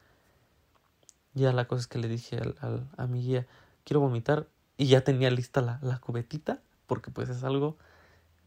[1.33, 3.45] Ya la cosa es que le dije al, a mi guía,
[3.83, 7.77] quiero vomitar y ya tenía lista la, la cubetita, porque pues es algo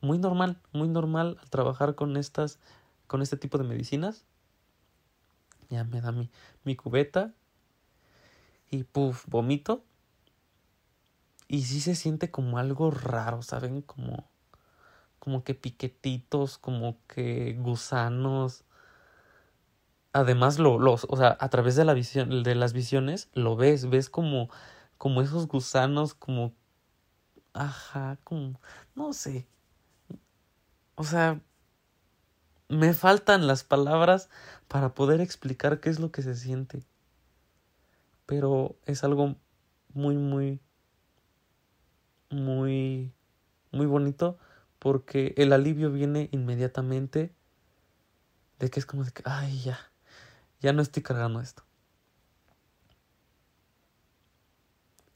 [0.01, 2.59] muy normal, muy normal al trabajar con estas,
[3.07, 4.25] con este tipo de medicinas.
[5.69, 6.31] Ya me da mi,
[6.65, 7.33] mi cubeta
[8.71, 9.85] y puff, vomito.
[11.53, 13.83] Y sí se siente como algo raro, ¿saben?
[13.83, 14.31] Como,
[15.19, 18.65] como que piquetitos, como que gusanos.
[20.13, 23.91] Además, lo, los, o sea, a través de la visión, de las visiones, lo ves,
[23.91, 24.49] ves como,
[24.97, 26.55] como esos gusanos, como,
[27.53, 28.61] ajá, como,
[28.95, 29.49] no sé.
[30.95, 31.41] O sea,
[32.69, 34.29] me faltan las palabras
[34.69, 36.85] para poder explicar qué es lo que se siente
[38.31, 39.35] pero es algo
[39.93, 40.61] muy, muy,
[42.31, 43.13] muy,
[43.73, 44.39] muy bonito
[44.79, 47.35] porque el alivio viene inmediatamente
[48.59, 49.79] de que es como de que, ay, ya,
[50.61, 51.65] ya no estoy cargando esto.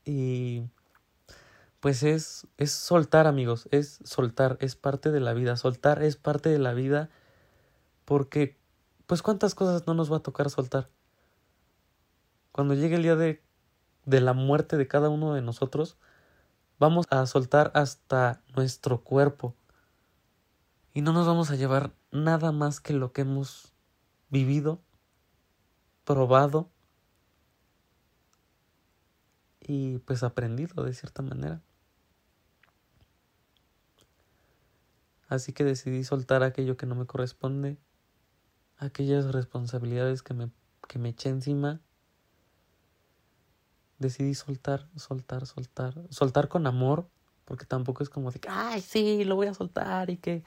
[0.04, 0.64] Y
[1.80, 6.48] pues es, es soltar, amigos, es soltar, es parte de la vida, soltar es parte
[6.48, 7.10] de la vida
[8.04, 8.58] porque,
[9.06, 10.90] pues, ¿cuántas cosas no nos va a tocar soltar?
[12.54, 13.42] cuando llegue el día de,
[14.04, 15.96] de la muerte de cada uno de nosotros,
[16.78, 19.54] vamos a soltar hasta nuestro cuerpo.
[20.92, 23.72] Y no nos vamos a llevar nada más que lo que hemos
[24.30, 24.80] vivido,
[26.04, 26.70] probado
[29.60, 31.62] y pues aprendido de cierta manera.
[35.28, 37.78] Así que decidí soltar aquello que no me corresponde,
[38.76, 40.50] aquellas responsabilidades que me,
[40.86, 41.80] que me eché encima
[44.04, 47.08] decidí soltar, soltar, soltar, soltar con amor,
[47.44, 50.44] porque tampoco es como de que, ay, sí, lo voy a soltar y que,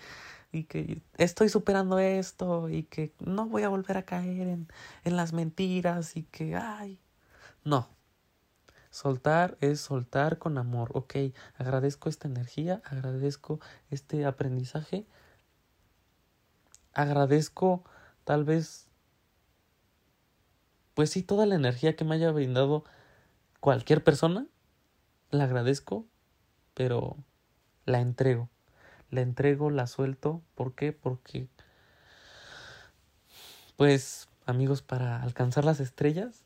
[0.51, 4.67] y que estoy superando esto y que no voy a volver a caer en,
[5.03, 6.99] en las mentiras y que, ay,
[7.63, 7.89] no.
[8.91, 11.15] Soltar es soltar con amor, ok,
[11.57, 15.05] agradezco esta energía, agradezco este aprendizaje,
[16.93, 17.83] agradezco
[18.23, 18.87] tal vez
[20.97, 22.83] pues sí, toda la energía que me haya brindado
[23.59, 24.47] cualquier persona,
[25.31, 26.05] la agradezco,
[26.73, 27.17] pero
[27.85, 28.49] la entrego.
[29.09, 30.41] La entrego, la suelto.
[30.55, 30.91] ¿Por qué?
[30.91, 31.47] Porque,
[33.75, 36.43] pues, amigos, para alcanzar las estrellas,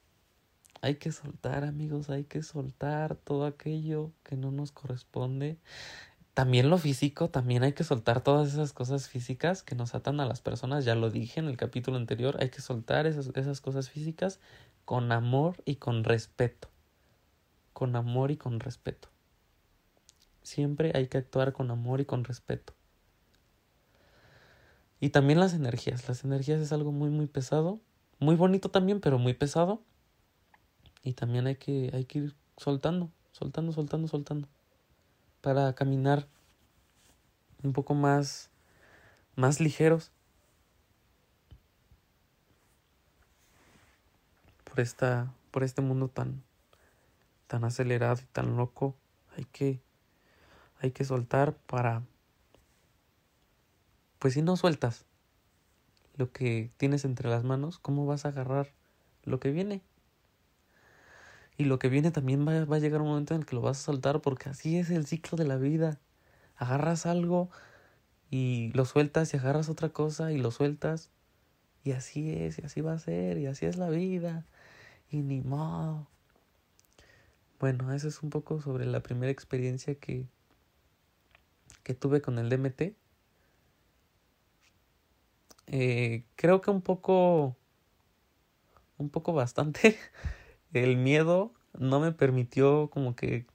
[0.81, 5.57] hay que soltar, amigos, hay que soltar todo aquello que no nos corresponde.
[6.33, 10.25] También lo físico, también hay que soltar todas esas cosas físicas que nos atan a
[10.25, 10.85] las personas.
[10.85, 14.39] Ya lo dije en el capítulo anterior, hay que soltar esas, esas cosas físicas
[14.85, 16.70] con amor y con respeto.
[17.81, 19.09] Con amor y con respeto.
[20.43, 22.75] Siempre hay que actuar con amor y con respeto.
[24.99, 26.07] Y también las energías.
[26.07, 27.79] Las energías es algo muy, muy pesado.
[28.19, 29.81] Muy bonito también, pero muy pesado.
[31.01, 34.47] Y también hay que, hay que ir soltando, soltando, soltando, soltando
[35.41, 36.27] para caminar
[37.63, 38.51] un poco más,
[39.35, 40.11] más ligeros
[44.65, 46.43] por esta, por este mundo tan,
[47.51, 48.95] tan acelerado y tan loco.
[49.35, 49.81] Hay que,
[50.79, 52.01] hay que soltar para,
[54.19, 55.05] pues si no sueltas
[56.15, 58.71] lo que tienes entre las manos, ¿cómo vas a agarrar
[59.23, 59.81] lo que viene?
[61.57, 63.61] Y lo que viene también va, va, a llegar un momento en el que lo
[63.61, 65.99] vas a soltar porque así es el ciclo de la vida.
[66.55, 67.49] Agarras algo
[68.29, 71.11] y lo sueltas y agarras otra cosa y lo sueltas.
[71.83, 74.45] Y así es, y así va a ser, y así es la vida.
[75.09, 76.07] Y ni modo.
[77.61, 80.25] Bueno, eso es un poco sobre la primera experiencia que,
[81.83, 82.95] que tuve con el DMT.
[85.67, 87.55] Eh, creo que un poco,
[88.97, 89.95] un poco bastante
[90.73, 93.45] el miedo no me permitió como que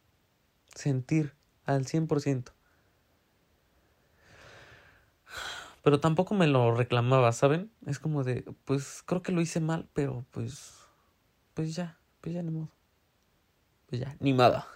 [0.72, 2.52] sentir al 100%.
[5.82, 7.72] Pero tampoco me lo reclamaba, ¿saben?
[7.86, 10.76] Es como de, pues creo que lo hice mal, pero pues,
[11.54, 12.75] pues ya, pues ya ni modo.
[13.86, 14.66] Pues ya, ni nada.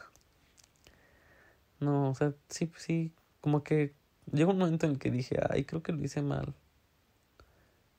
[1.80, 3.94] No, o sea, sí, sí, como que
[4.32, 6.54] llegó un momento en el que dije, ay, creo que lo hice mal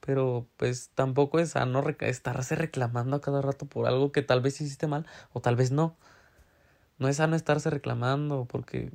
[0.01, 4.59] pero pues tampoco es sano estarse reclamando a cada rato por algo que tal vez
[4.59, 5.95] hiciste mal o tal vez no.
[6.97, 8.91] No es sano estarse reclamando porque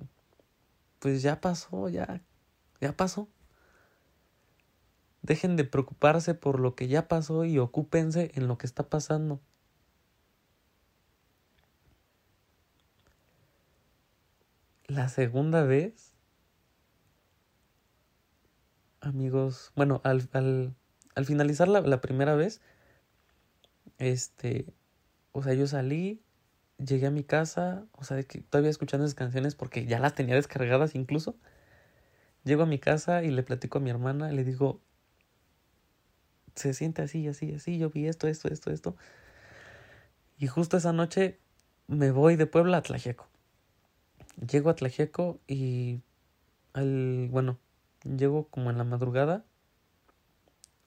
[0.99, 2.21] pues ya pasó, ya,
[2.81, 3.29] ya pasó.
[5.23, 9.41] Dejen de preocuparse por lo que ya pasó y ocúpense en lo que está pasando.
[14.97, 16.15] La segunda vez,
[19.03, 20.75] amigos, bueno, al, al
[21.15, 22.63] al finalizar la, primera vez,
[23.99, 24.67] este,
[25.33, 26.23] o sea, yo salí,
[26.79, 30.35] llegué a mi casa, o sea, que todavía escuchando esas canciones porque ya las tenía
[30.35, 31.37] descargadas incluso.
[32.45, 34.81] Llego a mi casa y le platico a mi hermana, le digo,
[36.55, 38.97] se siente así, así, así, yo vi esto, esto, esto, esto.
[40.39, 41.39] Y justo esa noche
[41.87, 43.27] me voy de Puebla a Tlajeco.
[44.37, 46.01] Llego a Tlajeco y
[46.75, 47.59] al, bueno,
[48.05, 49.45] llego como en la madrugada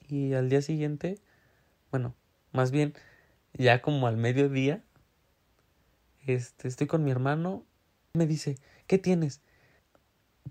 [0.07, 1.19] y al día siguiente,
[1.91, 2.15] bueno,
[2.51, 2.93] más bien
[3.53, 4.83] ya como al mediodía,
[6.25, 7.65] este, estoy con mi hermano,
[8.13, 8.57] me dice,
[8.87, 9.41] ¿qué tienes?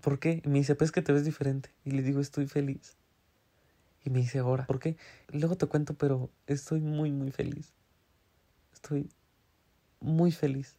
[0.01, 0.41] ¿Por qué?
[0.43, 1.73] Y me dice, pues que te ves diferente.
[1.83, 2.95] Y le digo, estoy feliz.
[4.03, 4.97] Y me dice, ahora, ¿por qué?
[5.27, 7.73] Luego te cuento, pero estoy muy, muy feliz.
[8.73, 9.09] Estoy
[9.99, 10.78] muy feliz.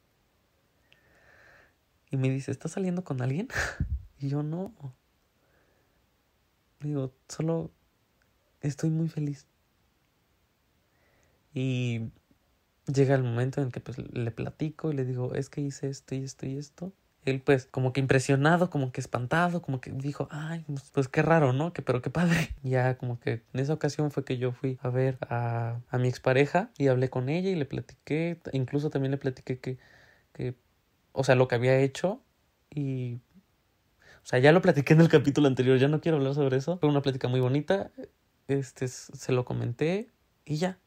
[2.10, 3.48] Y me dice, ¿estás saliendo con alguien?
[4.18, 4.74] y yo no.
[6.80, 7.70] Digo, solo
[8.60, 9.46] estoy muy feliz.
[11.52, 12.10] Y
[12.86, 16.14] llega el momento en que pues le platico y le digo, es que hice esto
[16.14, 16.92] y esto y esto.
[17.26, 21.20] Él pues como que impresionado, como que espantado, como que dijo, ay, pues, pues qué
[21.20, 21.72] raro, ¿no?
[21.72, 22.54] Que pero qué padre.
[22.62, 26.08] Ya como que en esa ocasión fue que yo fui a ver a, a mi
[26.08, 29.78] expareja y hablé con ella y le platiqué, incluso también le platiqué que,
[30.32, 30.54] que,
[31.12, 32.22] o sea, lo que había hecho
[32.70, 33.20] y
[34.22, 36.78] o sea, ya lo platiqué en el capítulo anterior, ya no quiero hablar sobre eso.
[36.78, 37.90] Fue una plática muy bonita
[38.50, 40.10] este, se lo comenté
[40.44, 40.78] y ya.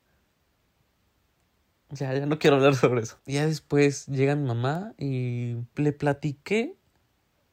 [1.90, 3.20] Ya, ya no quiero hablar sobre eso.
[3.26, 6.76] Ya después llega mi mamá y le platiqué,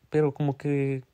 [0.09, 1.05] pero como que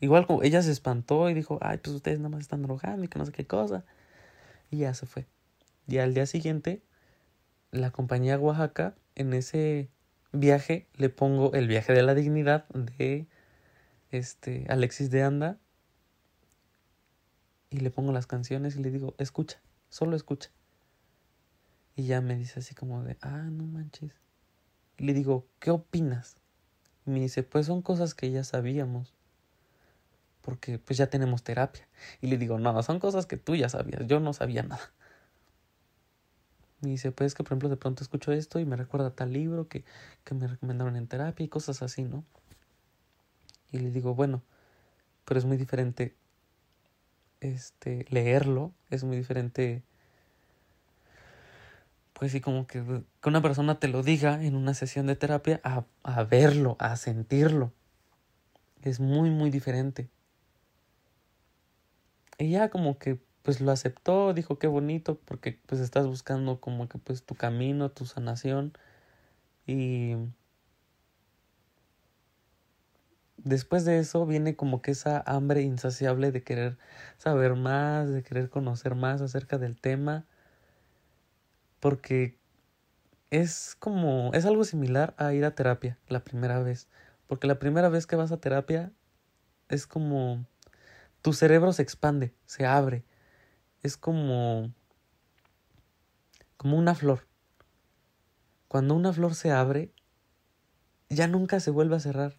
[0.00, 3.08] igual como ella se espantó y dijo, ay, pues ustedes nada más están drogando y
[3.08, 3.84] que no sé qué cosa.
[4.70, 5.26] Y ya se fue.
[5.86, 6.82] Y al día siguiente
[7.70, 8.96] la acompañé a Oaxaca.
[9.14, 9.88] En ese
[10.40, 13.26] viaje le pongo el viaje de la dignidad de
[14.10, 15.58] este Alexis de Anda
[17.70, 20.50] y le pongo las canciones y le digo, escucha, solo escucha.
[21.94, 24.12] Y ya me dice así como de, ah, no manches.
[24.98, 26.36] Y le digo, ¿qué opinas?
[27.06, 29.14] Y me dice, pues son cosas que ya sabíamos.
[30.42, 31.88] Porque pues ya tenemos terapia.
[32.20, 34.92] Y le digo, no, son cosas que tú ya sabías, yo no sabía nada.
[36.86, 39.66] Me dice, pues que por ejemplo de pronto escucho esto y me recuerda tal libro
[39.66, 39.84] que,
[40.22, 42.22] que me recomendaron en terapia y cosas así, ¿no?
[43.72, 44.44] Y le digo, bueno,
[45.24, 46.14] pero es muy diferente
[47.40, 49.82] este leerlo, es muy diferente
[52.12, 52.84] pues sí, como que,
[53.20, 56.94] que una persona te lo diga en una sesión de terapia a, a verlo, a
[56.94, 57.72] sentirlo.
[58.80, 60.08] Es muy, muy diferente.
[62.38, 66.98] Ella como que pues lo aceptó, dijo qué bonito, porque pues estás buscando como que
[66.98, 68.72] pues tu camino, tu sanación.
[69.68, 70.16] Y
[73.36, 76.76] después de eso viene como que esa hambre insaciable de querer
[77.18, 80.26] saber más, de querer conocer más acerca del tema
[81.78, 82.36] porque
[83.30, 86.88] es como, es algo similar a ir a terapia la primera vez,
[87.28, 88.90] porque la primera vez que vas a terapia
[89.68, 90.44] es como
[91.22, 93.04] tu cerebro se expande, se abre,
[93.86, 94.72] es como
[96.56, 97.26] como una flor.
[98.68, 99.92] Cuando una flor se abre,
[101.08, 102.36] ya nunca se vuelve a cerrar.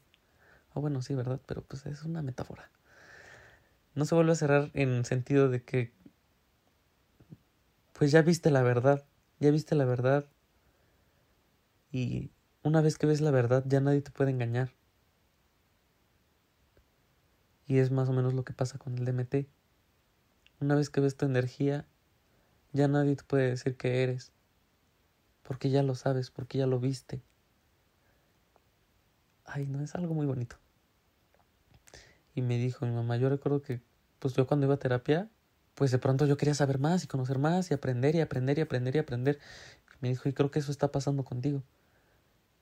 [0.71, 1.41] Ah, bueno, sí, ¿verdad?
[1.45, 2.69] Pero pues es una metáfora.
[3.95, 5.93] No se vuelve a cerrar en sentido de que
[7.93, 9.05] pues ya viste la verdad,
[9.39, 10.25] ya viste la verdad
[11.91, 12.31] y
[12.61, 14.71] una vez que ves la verdad ya nadie te puede engañar.
[17.65, 19.56] Y es más o menos lo que pasa con el DMT.
[20.59, 21.85] Una vez que ves tu energía,
[22.73, 24.31] ya nadie te puede decir que eres.
[25.43, 27.21] Porque ya lo sabes, porque ya lo viste.
[29.45, 30.57] Ay, no, es algo muy bonito.
[32.35, 33.81] Y me dijo mi mamá, yo recuerdo que,
[34.19, 35.29] pues yo cuando iba a terapia,
[35.73, 38.61] pues de pronto yo quería saber más y conocer más y aprender y aprender y
[38.61, 39.39] aprender y aprender.
[40.01, 41.63] Me dijo, y creo que eso está pasando contigo.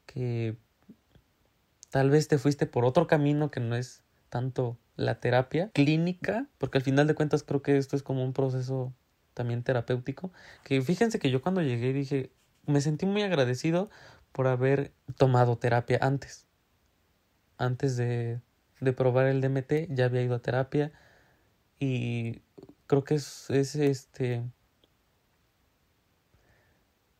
[0.05, 0.57] Que
[1.89, 6.77] tal vez te fuiste por otro camino que no es tanto la terapia clínica, porque
[6.77, 8.93] al final de cuentas creo que esto es como un proceso
[9.33, 10.31] también terapéutico.
[10.63, 12.31] Que fíjense que yo cuando llegué dije,
[12.65, 13.89] me sentí muy agradecido
[14.31, 16.47] por haber tomado terapia antes.
[17.57, 18.41] Antes de,
[18.81, 20.91] de probar el DMT ya había ido a terapia
[21.79, 22.41] y
[22.87, 24.43] creo que es, es este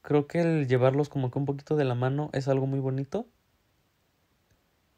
[0.02, 3.28] creo que el llevarlos como que un poquito de la mano es algo muy bonito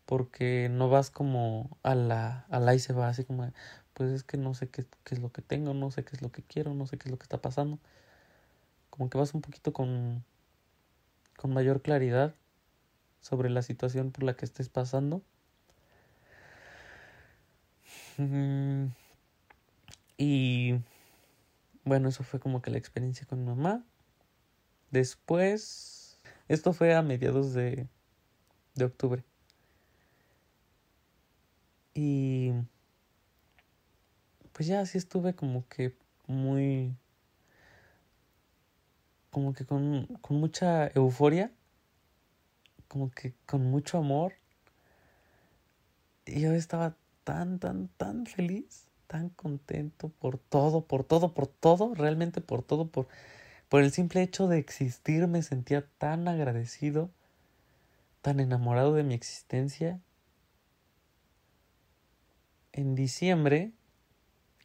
[0.07, 3.51] porque no vas como a la, a la y se va así como
[3.93, 6.21] pues es que no sé qué, qué, es lo que tengo, no sé qué es
[6.21, 7.79] lo que quiero, no sé qué es lo que está pasando.
[8.89, 10.23] Como que vas un poquito con,
[11.37, 12.35] con mayor claridad
[13.21, 15.23] sobre la situación por la que estés pasando.
[18.17, 18.87] Mm,
[20.17, 20.79] y
[21.83, 23.83] bueno, eso fue como que la experiencia con mi mamá.
[24.91, 27.87] Después, esto fue a mediados de,
[28.75, 29.26] de octubre.
[31.99, 32.53] Y
[34.53, 35.95] pues ya así estuve como que
[36.27, 36.95] muy,
[39.31, 41.51] como que con, con mucha euforia,
[42.87, 44.33] como que con mucho amor.
[46.27, 51.95] Y yo estaba tan, tan, tan feliz tan contento por todo, por todo, por todo,
[51.95, 53.07] realmente por todo, por,
[53.69, 57.09] por el simple hecho de existir me sentía tan agradecido,
[58.21, 59.99] tan enamorado de mi existencia.
[62.77, 63.73] En diciembre,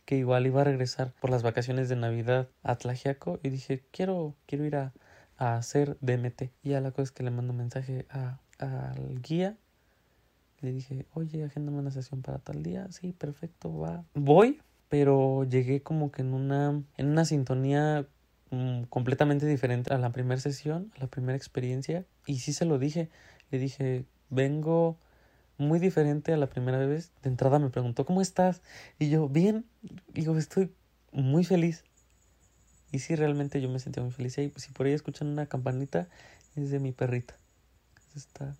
[0.05, 4.37] que igual iba a regresar por las vacaciones de Navidad a Tlajiaco, y dije, quiero,
[4.47, 4.93] quiero ir a,
[5.37, 6.51] a hacer DMT.
[6.63, 9.57] Y ya la cosa es que le mando un mensaje a, al guía
[10.63, 12.87] le dije, oye, agéndame una sesión para tal día.
[12.93, 14.05] Sí, perfecto, va.
[14.15, 18.07] Voy, pero llegué como que en una, en una sintonía
[18.51, 22.07] mm, completamente diferente a la primera sesión, a la primera experiencia.
[22.27, 23.11] Y sí se lo dije.
[23.51, 24.99] Le dije, vengo
[25.59, 27.12] muy diferente a la primera vez.
[27.22, 28.62] De entrada me preguntó, ¿cómo estás?
[28.98, 29.66] Y yo, bien.
[30.09, 30.72] Digo, estoy
[31.12, 31.84] muy feliz.
[32.90, 34.36] Y sí, realmente yo me sentía muy feliz.
[34.38, 36.09] Y si por ahí escuchan una campanita,
[36.57, 37.36] es de mi perrita.
[38.14, 38.57] Está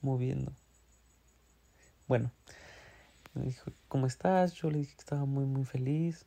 [0.00, 0.52] moviendo.
[2.08, 2.30] Bueno,
[3.34, 4.54] me dijo, ¿cómo estás?
[4.54, 6.24] Yo le dije que estaba muy, muy feliz.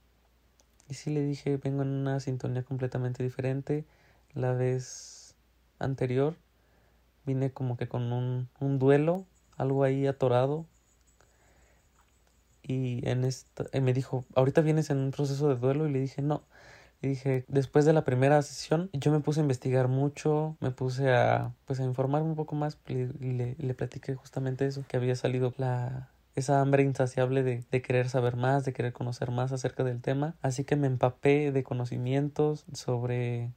[0.89, 3.85] Y sí le dije, vengo en una sintonía completamente diferente.
[4.33, 5.35] La vez
[5.79, 6.37] anterior
[7.29, 9.25] vine como que con un, un duelo,
[9.57, 10.65] algo ahí atorado.
[12.63, 15.87] Y en esta, me dijo, ahorita vienes en un proceso de duelo.
[15.87, 16.43] Y le dije, no,
[17.01, 21.11] y dije, después de la primera sesión, yo me puse a investigar mucho, me puse
[21.11, 25.15] a, pues, a informarme un poco más y le, le, platiqué justamente eso, que había
[25.15, 29.83] salido la, esa hambre insaciable de, de, querer saber más, de querer conocer más acerca
[29.85, 30.35] del tema.
[30.41, 33.51] Así que me empapé de conocimientos sobre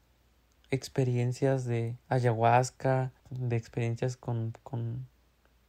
[0.70, 5.06] experiencias de ayahuasca, de experiencias con, con,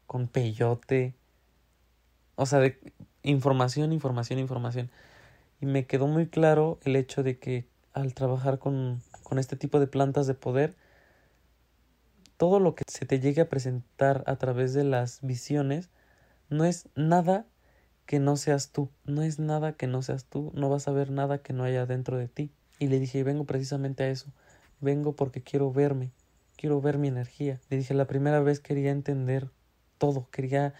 [0.08, 1.16] con peyote.
[2.36, 2.80] O sea, de
[3.24, 4.90] información, información, información.
[5.62, 9.80] Y me quedó muy claro el hecho de que al trabajar con, con este tipo
[9.80, 10.76] de plantas de poder,
[12.38, 15.90] todo lo que se te llegue a presentar a través de las visiones
[16.50, 17.46] no es nada
[18.06, 21.10] que no seas tú, no es nada que no seas tú, no vas a ver
[21.10, 22.52] nada que no haya dentro de ti.
[22.80, 24.28] Y le dije, vengo precisamente a eso,
[24.82, 26.12] vengo porque quiero verme,
[26.64, 27.60] quiero ver mi energía.
[27.70, 29.50] Le dije, la primera vez quería entender
[29.98, 30.74] todo, quería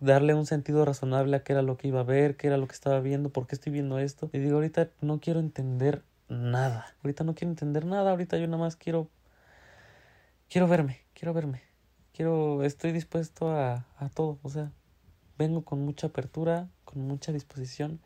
[0.00, 2.66] darle un sentido razonable a qué era lo que iba a ver, qué era lo
[2.66, 4.30] que estaba viendo, por qué estoy viendo esto.
[4.32, 8.56] Le digo, ahorita no quiero entender nada, ahorita no quiero entender nada, ahorita yo nada
[8.56, 9.10] más quiero,
[10.48, 11.60] quiero verme, quiero verme,
[12.14, 14.72] quiero, estoy dispuesto a, a todo, o sea,
[15.36, 18.00] vengo con mucha apertura, con mucha disposición.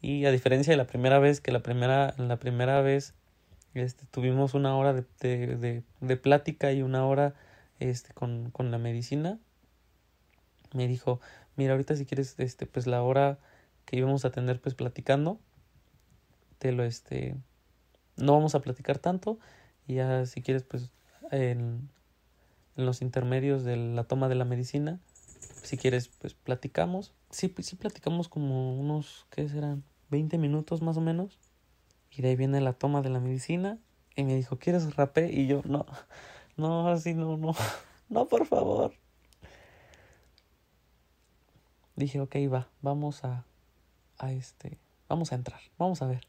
[0.00, 3.16] Y a diferencia de la primera vez, que la primera, la primera vez
[3.74, 7.34] este, tuvimos una hora de, de, de, plática y una hora
[7.80, 9.38] este, con, con, la medicina,
[10.74, 11.20] me dijo,
[11.56, 13.38] mira, ahorita si quieres, este, pues la hora
[13.84, 15.40] que íbamos a tener pues platicando,
[16.58, 17.36] te lo, este,
[18.16, 19.38] no vamos a platicar tanto,
[19.86, 20.90] y ya si quieres, pues
[21.30, 21.88] en,
[22.76, 25.00] en los intermedios de la toma de la medicina,
[25.62, 27.12] si quieres, pues platicamos.
[27.30, 29.82] Sí, pues, sí platicamos como unos, ¿qué serán?
[30.10, 31.38] 20 minutos más o menos.
[32.14, 33.78] Y de ahí viene la toma de la medicina.
[34.14, 35.32] Y me dijo, ¿quieres rapé?
[35.32, 35.86] Y yo, no,
[36.56, 37.54] no, así no, no,
[38.08, 38.92] no, por favor.
[41.96, 43.46] Dije, ok, va, vamos a,
[44.18, 46.26] a este, vamos a entrar, vamos a ver.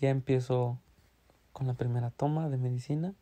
[0.00, 0.78] Ya empiezo
[1.52, 3.14] con la primera toma de medicina.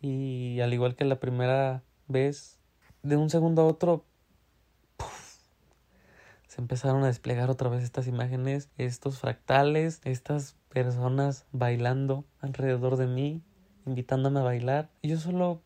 [0.00, 2.58] Y al igual que la primera vez,
[3.02, 4.04] de un segundo a otro
[6.50, 13.06] se empezaron a desplegar otra vez estas imágenes, estos fractales, estas personas bailando alrededor de
[13.06, 13.40] mí,
[13.86, 14.90] invitándome a bailar.
[15.00, 15.62] Y yo solo,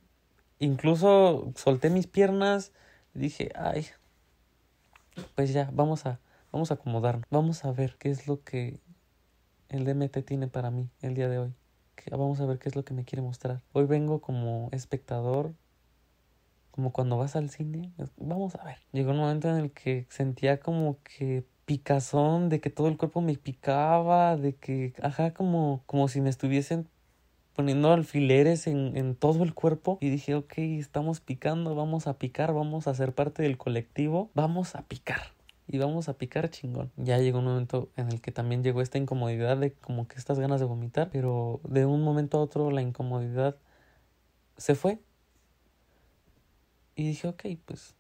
[0.59, 2.73] incluso solté mis piernas
[3.15, 3.87] y dije, ay,
[5.35, 6.21] pues ya, vamos a,
[6.53, 8.79] vamos a acomodarnos, vamos a ver qué es lo que
[9.71, 11.55] el DMT tiene para mí el día de hoy.
[12.11, 13.63] Vamos a ver qué es lo que me quiere mostrar.
[13.73, 15.55] Hoy vengo como espectador
[16.75, 18.79] como cuando vas al cine, vamos a ver.
[18.91, 23.21] Llegó un momento en el que sentía como que picazón, de que todo el cuerpo
[23.21, 26.89] me picaba, de que, ajá, como, como si me estuviesen
[27.55, 32.53] poniendo alfileres en, en todo el cuerpo y dije, ok, estamos picando, vamos a picar,
[32.53, 35.21] vamos a ser parte del colectivo, vamos a picar
[35.69, 36.91] y vamos a picar chingón.
[36.97, 40.41] Ya llegó un momento en el que también llegó esta incomodidad de como que estas
[40.41, 43.59] ganas de vomitar, pero de un momento a otro la incomodidad
[44.57, 44.99] se fue
[46.97, 47.95] y dije, ok, pues,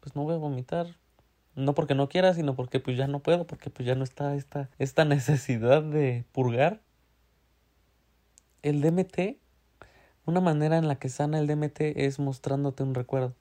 [0.00, 0.96] pues no voy a vomitar.
[1.54, 4.34] No porque no quiera, sino porque pues ya no puedo, porque pues ya no está
[4.34, 6.80] esta, esta necesidad de purgar.
[8.62, 9.38] El DMT,
[10.26, 13.34] una manera en la que sana el DMT es mostrándote un recuerdo.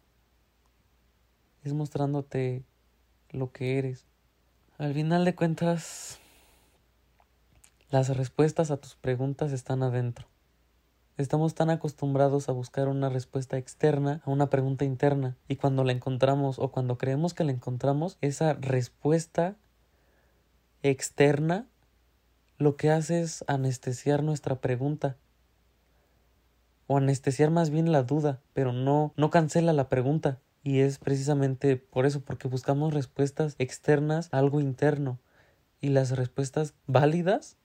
[1.63, 2.63] Es mostrándote
[3.31, 4.05] lo que eres.
[4.77, 6.19] Al final de cuentas,
[7.89, 10.27] las respuestas a tus preguntas están adentro.
[11.17, 15.93] Estamos tan acostumbrados a buscar una respuesta externa a una pregunta interna y cuando la
[15.93, 19.55] encontramos o cuando creemos que la encontramos, esa respuesta
[20.83, 21.67] externa
[22.57, 25.15] lo que hace es anestesiar nuestra pregunta
[26.87, 30.41] o anestesiar más bien la duda, pero no no cancela la pregunta.
[30.63, 35.19] Y es precisamente por eso porque buscamos respuestas externas a algo interno
[35.79, 37.55] y las respuestas válidas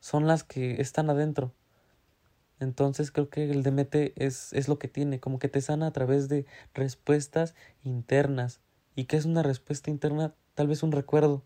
[0.00, 1.52] son las que están adentro
[2.62, 5.92] entonces creo que el DMT es, es lo que tiene, como que te sana a
[5.92, 7.54] través de respuestas
[7.84, 8.60] internas.
[8.96, 10.34] ¿Y qué es una respuesta interna?
[10.54, 11.42] Tal vez un recuerdo.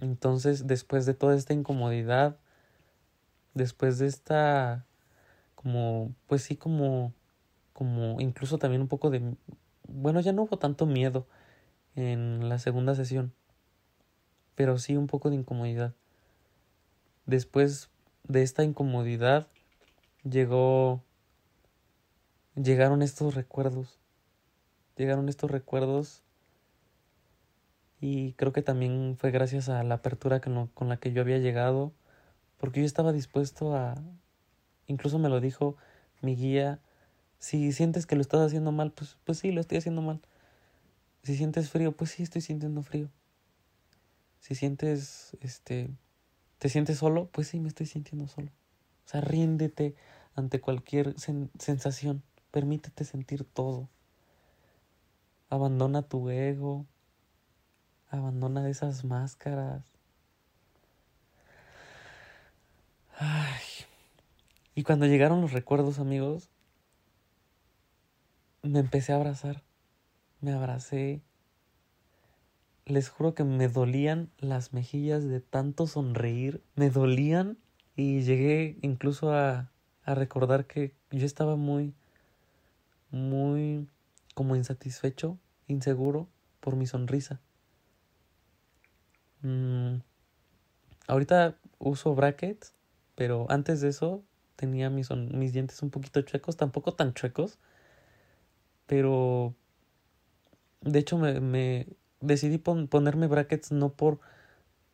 [0.00, 2.38] Entonces, después de toda esta incomodidad,
[3.54, 4.86] después de esta,
[5.54, 7.12] como, pues sí, como,
[7.72, 9.36] como incluso también un poco de,
[9.88, 11.26] bueno, ya no hubo tanto miedo
[11.96, 13.34] en la segunda sesión,
[14.54, 15.94] pero sí un poco de incomodidad.
[17.30, 17.90] Después
[18.24, 19.46] de esta incomodidad
[20.28, 21.04] llegó
[22.56, 24.00] llegaron estos recuerdos.
[24.96, 26.24] Llegaron estos recuerdos
[28.00, 31.92] y creo que también fue gracias a la apertura con la que yo había llegado,
[32.58, 33.94] porque yo estaba dispuesto a,
[34.88, 35.76] incluso me lo dijo
[36.22, 36.80] mi guía,
[37.38, 40.20] si sientes que lo estás haciendo mal, pues, pues sí, lo estoy haciendo mal.
[41.22, 43.08] Si sientes frío, pues sí, estoy sintiendo frío.
[44.40, 45.90] Si sientes, este,
[46.60, 47.30] ¿Te sientes solo?
[47.32, 48.48] Pues sí, me estoy sintiendo solo.
[49.06, 49.94] O sea, ríndete
[50.34, 52.22] ante cualquier sensación.
[52.50, 53.88] Permítete sentir todo.
[55.48, 56.84] Abandona tu ego.
[58.10, 59.90] Abandona esas máscaras.
[63.16, 63.62] Ay.
[64.74, 66.50] Y cuando llegaron los recuerdos, amigos,
[68.62, 69.62] me empecé a abrazar.
[70.42, 71.22] Me abracé.
[72.90, 77.58] Les juro que me dolían las mejillas de tanto sonreír, me dolían
[77.96, 79.70] y llegué incluso a,
[80.04, 81.94] a recordar que yo estaba muy,
[83.10, 83.88] muy
[84.34, 86.28] como insatisfecho, inseguro
[86.60, 87.40] por mi sonrisa.
[89.42, 90.00] Mm,
[91.06, 92.74] ahorita uso brackets,
[93.14, 94.22] pero antes de eso
[94.56, 97.58] tenía mis, mis dientes un poquito chuecos, tampoco tan chuecos,
[98.86, 99.54] pero
[100.82, 101.86] de hecho me, me
[102.20, 104.20] decidí ponerme brackets no por,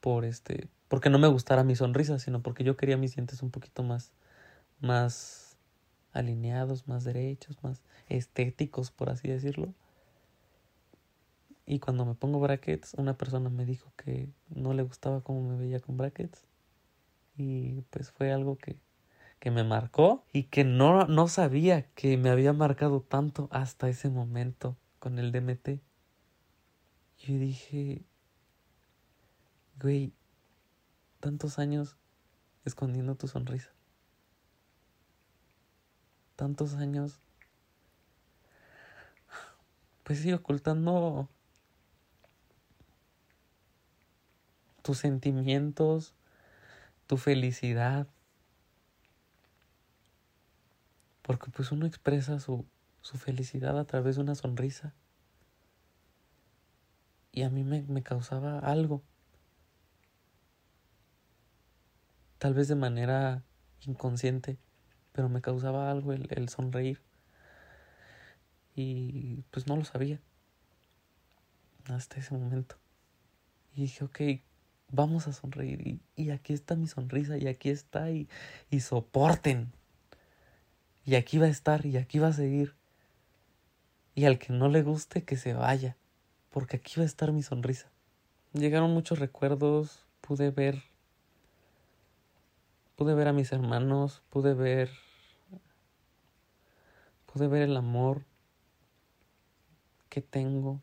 [0.01, 3.51] por este, porque no me gustara mi sonrisa, sino porque yo quería mis dientes un
[3.51, 4.13] poquito más,
[4.81, 5.57] más
[6.13, 9.75] alineados, más derechos, más estéticos, por así decirlo.
[11.67, 15.59] Y cuando me pongo brackets, una persona me dijo que no le gustaba cómo me
[15.59, 16.45] veía con brackets.
[17.37, 18.77] Y pues fue algo que,
[19.41, 24.09] que me marcó y que no, no sabía que me había marcado tanto hasta ese
[24.09, 25.81] momento con el DMT.
[27.19, 28.05] Yo dije,
[29.81, 30.13] güey,
[31.21, 31.97] tantos años
[32.65, 33.73] escondiendo tu sonrisa.
[36.37, 37.21] Tantos años,
[40.03, 41.29] pues sí, ocultando
[44.83, 46.15] tus sentimientos,
[47.07, 48.07] tu felicidad.
[51.23, 52.67] Porque pues uno expresa su,
[53.01, 54.95] su felicidad a través de una sonrisa.
[57.37, 59.03] Y a mí me, me causaba algo.
[62.39, 63.45] Tal vez de manera
[63.83, 64.57] inconsciente,
[65.13, 67.03] pero me causaba algo el, el sonreír.
[68.75, 70.19] Y pues no lo sabía
[71.89, 72.77] hasta ese momento.
[73.75, 74.21] Y dije, ok,
[74.91, 76.01] vamos a sonreír.
[76.17, 78.31] Y, aquí está mi sonrisa, y aquí está, y,
[78.71, 79.75] y soporten.
[81.05, 82.75] Y aquí va a estar, y aquí va a seguir.
[84.15, 85.99] Y al que no le guste, que se vaya,
[86.57, 87.91] porque aquí va a estar mi sonrisa.
[88.55, 90.85] Llegaron muchos recuerdos, pude ver,
[92.97, 94.89] pude ver a mis hermanos, pude ver,
[97.27, 98.25] pude ver el amor
[100.09, 100.81] que tengo,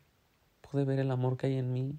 [0.60, 1.98] pude ver el amor que hay en mí,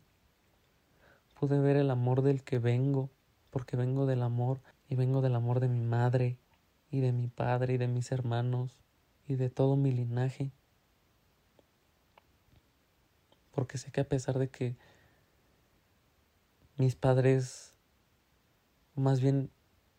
[1.38, 3.10] pude ver el amor del que vengo,
[3.50, 6.38] porque vengo del amor y vengo del amor de mi madre
[6.90, 8.86] y de mi padre y de mis hermanos
[9.28, 10.54] y de todo mi linaje.
[13.56, 14.76] Porque sé que a pesar de que
[16.78, 17.72] mis padres,
[18.96, 19.50] más bien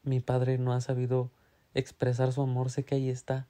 [0.02, 1.30] mi padre no ha sabido
[1.74, 3.48] expresar su amor, sé que ahí está,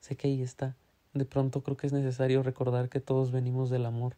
[0.00, 0.76] sé que ahí está.
[1.12, 4.16] De pronto creo que es necesario recordar que todos venimos del amor,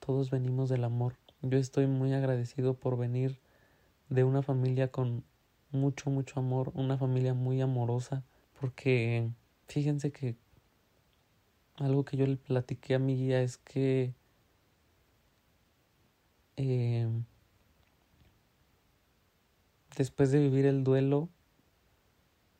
[0.00, 1.14] todos venimos del amor.
[1.42, 3.38] Yo estoy muy agradecido por venir
[4.08, 5.22] de una familia con
[5.70, 8.24] mucho, mucho amor, una familia muy amorosa,
[8.58, 9.28] porque
[9.66, 10.36] fíjense que
[11.78, 14.14] algo que yo le platiqué a mi guía es que
[16.56, 17.08] eh,
[19.96, 21.28] después de vivir el duelo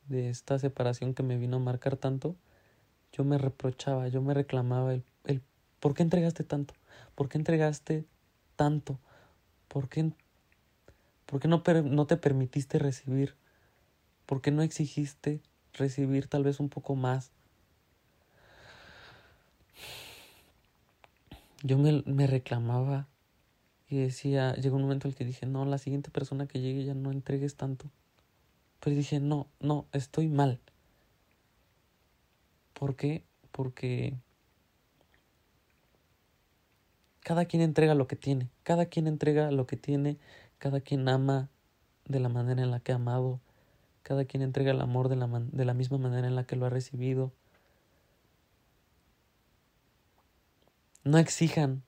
[0.08, 2.36] de esta separación que me vino a marcar tanto,
[3.12, 5.42] yo me reprochaba, yo me reclamaba el, el
[5.80, 6.74] ¿por qué entregaste tanto?
[7.14, 8.04] ¿Por qué entregaste
[8.56, 8.98] tanto?
[9.68, 10.12] ¿Por qué,
[11.24, 13.34] por qué no, no te permitiste recibir?
[14.26, 15.40] ¿Por qué no exigiste
[15.72, 17.32] recibir tal vez un poco más?
[21.66, 23.08] Yo me, me reclamaba
[23.88, 26.84] y decía, llegó un momento en el que dije, no, la siguiente persona que llegue
[26.84, 27.90] ya no entregues tanto.
[28.78, 30.60] Pero dije, no, no, estoy mal.
[32.72, 33.24] ¿Por qué?
[33.50, 34.14] Porque
[37.20, 40.18] cada quien entrega lo que tiene, cada quien entrega lo que tiene,
[40.58, 41.48] cada quien ama
[42.04, 43.40] de la manera en la que ha amado,
[44.04, 46.66] cada quien entrega el amor de la, de la misma manera en la que lo
[46.66, 47.32] ha recibido.
[51.06, 51.84] No exijan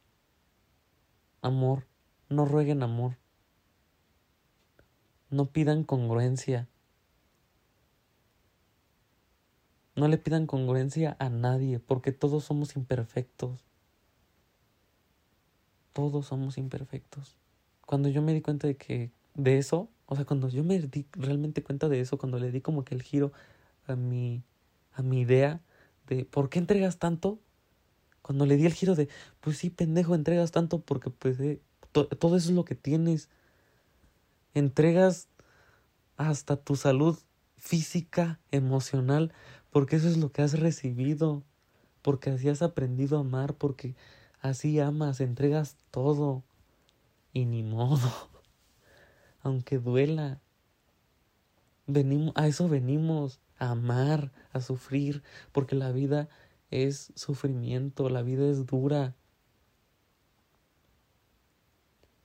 [1.42, 1.88] amor,
[2.28, 3.16] no rueguen amor,
[5.28, 6.68] no pidan congruencia,
[9.96, 13.64] no le pidan congruencia a nadie, porque todos somos imperfectos
[15.92, 17.36] todos somos imperfectos.
[17.84, 21.06] Cuando yo me di cuenta de que de eso, o sea, cuando yo me di
[21.12, 23.32] realmente cuenta de eso, cuando le di como que el giro
[23.88, 24.44] a mi
[24.92, 25.60] a mi idea
[26.06, 27.40] de ¿por qué entregas tanto?
[28.28, 29.08] Cuando le di el giro de
[29.40, 31.62] pues sí, pendejo, entregas tanto porque pues eh,
[31.92, 33.30] todo eso es lo que tienes.
[34.52, 35.28] Entregas
[36.18, 37.18] hasta tu salud
[37.56, 39.32] física, emocional,
[39.70, 41.42] porque eso es lo que has recibido,
[42.02, 43.94] porque así has aprendido a amar, porque
[44.40, 46.44] Así amas, entregas todo.
[47.32, 48.10] Y ni modo.
[49.42, 50.40] Aunque duela.
[51.86, 55.22] Venimos, a eso venimos, a amar, a sufrir,
[55.52, 56.28] porque la vida
[56.70, 59.14] es sufrimiento, la vida es dura.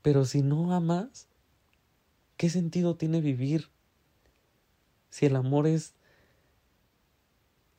[0.01, 1.27] Pero si no amas,
[2.37, 3.69] ¿qué sentido tiene vivir?
[5.09, 5.93] Si el amor es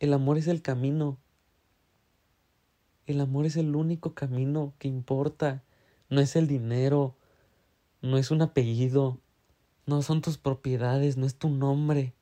[0.01, 1.19] el amor es el camino.
[3.07, 5.63] El amor es el único camino que importa.
[6.11, 7.17] No es el dinero,
[8.03, 9.19] no es un apellido,
[9.87, 12.13] no son tus propiedades, no es tu nombre.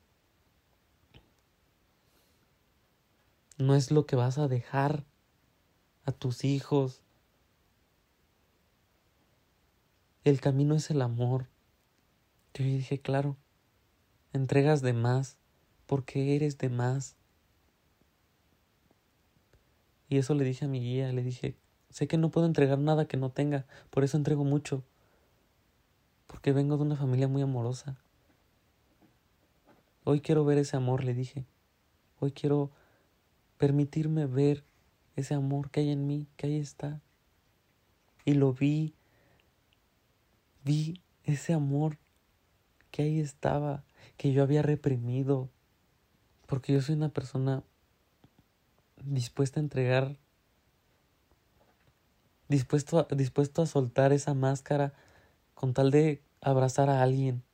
[3.63, 5.05] No es lo que vas a dejar
[6.05, 7.01] a tus hijos.
[10.25, 11.47] El camino es el amor.
[12.55, 13.37] Yo dije, claro,
[14.33, 15.39] entregas de más
[15.87, 17.15] porque eres de más.
[20.09, 21.57] Y eso le dije a mi guía, le dije,
[21.89, 24.83] sé que no puedo entregar nada que no tenga, por eso entrego mucho,
[26.27, 27.97] porque vengo de una familia muy amorosa.
[30.03, 31.47] Hoy quiero ver ese amor, le dije.
[32.19, 32.73] Hoy quiero
[33.63, 34.65] permitirme ver
[35.15, 37.01] ese amor que hay en mí, que ahí está.
[38.25, 38.97] Y lo vi,
[40.65, 41.97] vi ese amor
[42.91, 43.85] que ahí estaba,
[44.17, 45.49] que yo había reprimido,
[46.47, 47.63] porque yo soy una persona
[49.05, 50.17] dispuesta a entregar,
[52.49, 54.93] dispuesto a, dispuesto a soltar esa máscara
[55.55, 57.45] con tal de abrazar a alguien.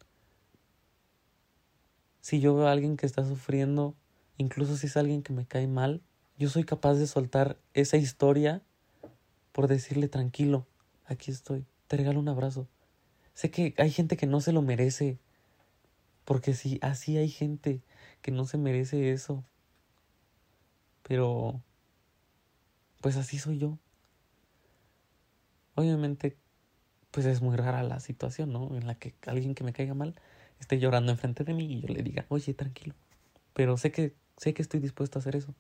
[2.22, 3.94] Si yo veo a alguien que está sufriendo,
[4.38, 6.00] incluso si es alguien que me cae mal,
[6.38, 8.62] yo soy capaz de soltar esa historia
[9.52, 10.66] por decirle tranquilo,
[11.04, 12.68] aquí estoy, te regalo un abrazo.
[13.34, 15.18] Sé que hay gente que no se lo merece,
[16.24, 17.82] porque sí, así hay gente
[18.22, 19.44] que no se merece eso.
[21.02, 21.60] Pero,
[23.00, 23.78] pues así soy yo.
[25.74, 26.36] Obviamente,
[27.10, 28.76] pues es muy rara la situación, ¿no?
[28.76, 30.14] En la que alguien que me caiga mal
[30.60, 32.94] esté llorando enfrente de mí y yo le diga, oye, tranquilo.
[33.54, 35.54] Pero sé que, sé que estoy dispuesto a hacer eso.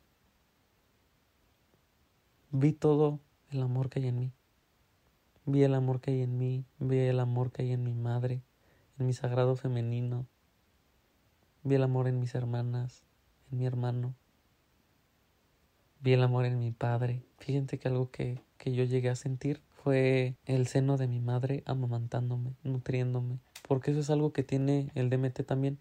[2.50, 3.20] Vi todo
[3.50, 4.32] el amor que hay en mí.
[5.44, 8.42] Vi el amor que hay en mí, vi el amor que hay en mi madre,
[8.98, 10.26] en mi sagrado femenino.
[11.62, 13.02] Vi el amor en mis hermanas,
[13.50, 14.14] en mi hermano.
[16.00, 17.22] Vi el amor en mi padre.
[17.38, 21.62] Fíjense que algo que, que yo llegué a sentir fue el seno de mi madre
[21.66, 23.38] amamantándome, nutriéndome.
[23.66, 25.78] Porque eso es algo que tiene el DMT también.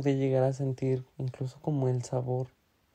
[0.00, 2.46] Pude llegar a sentir incluso como el sabor,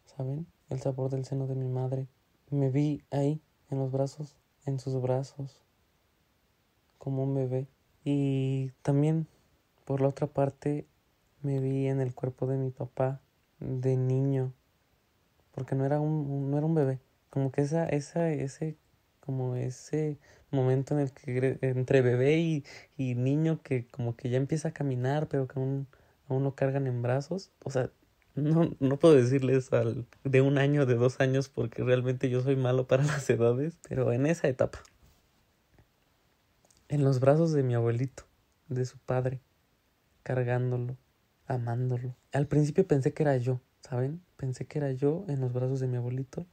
[0.05, 0.47] ¿saben?
[0.71, 2.07] El sabor del seno de mi madre.
[2.49, 4.35] Me vi ahí, en los brazos,
[4.65, 5.61] en sus brazos,
[6.97, 7.67] como un bebé.
[8.03, 9.27] Y también,
[9.85, 10.87] por la otra parte,
[11.43, 13.21] me vi en el cuerpo de mi papá
[13.59, 14.51] de niño,
[15.51, 16.99] porque no era un, no era un bebé.
[17.29, 18.77] Como que esa, esa, ese,
[19.19, 20.17] como ese
[20.49, 22.65] momento en el que entre bebé y,
[22.97, 25.85] y niño que como que ya empieza a caminar, pero que aún,
[26.27, 27.51] aún lo cargan en brazos.
[27.63, 27.91] O sea,
[28.35, 32.55] no, no puedo decirles al de un año, de dos años, porque realmente yo soy
[32.55, 34.79] malo para las edades, pero en esa etapa.
[36.87, 38.23] En los brazos de mi abuelito,
[38.67, 39.41] de su padre,
[40.23, 40.97] cargándolo,
[41.47, 42.15] amándolo.
[42.31, 44.21] Al principio pensé que era yo, ¿saben?
[44.37, 46.45] Pensé que era yo en los brazos de mi abuelito,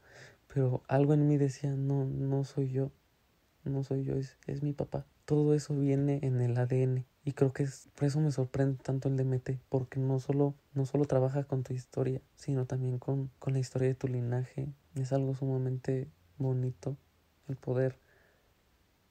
[0.52, 2.92] pero algo en mí decía, no, no soy yo,
[3.64, 5.06] no soy yo, es, es mi papá.
[5.24, 9.08] Todo eso viene en el ADN y creo que es, por eso me sorprende tanto
[9.08, 13.52] el DMT, porque no solo, no solo trabaja con tu historia, sino también con, con
[13.52, 14.68] la historia de tu linaje.
[14.94, 16.08] Es algo sumamente
[16.38, 16.96] bonito
[17.48, 17.98] el poder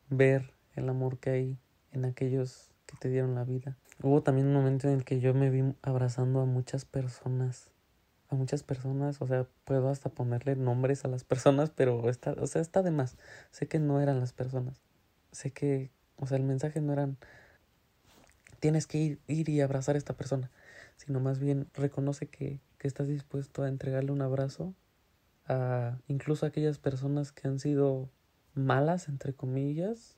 [0.10, 1.58] ver el amor que hay
[1.92, 3.78] en aquellos que te dieron la vida.
[4.02, 7.72] Hubo también un momento en el que yo me vi abrazando a muchas personas
[8.32, 12.48] a muchas personas, o sea, puedo hasta ponerle nombres a las personas, pero está, o
[12.48, 13.18] sea, está de más.
[13.52, 14.82] Sé que no eran las personas.
[15.32, 17.18] Sé que, o sea, el mensaje no eran
[18.62, 20.50] tienes que ir, ir y abrazar a esta persona,
[20.96, 24.74] sino más bien reconoce que, que estás dispuesto a entregarle un abrazo
[25.48, 28.10] a incluso a aquellas personas que han sido
[28.54, 30.16] malas, entre comillas,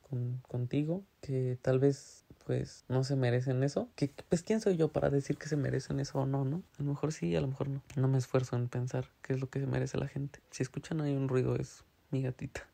[0.00, 3.90] con, contigo, que tal vez pues no se merecen eso.
[3.96, 6.62] Que pues quién soy yo para decir que se merecen eso o no, ¿no?
[6.78, 7.82] A lo mejor sí, a lo mejor no.
[7.96, 10.40] No me esfuerzo en pensar qué es lo que se merece la gente.
[10.50, 12.66] Si escuchan ahí un ruido es mi gatita.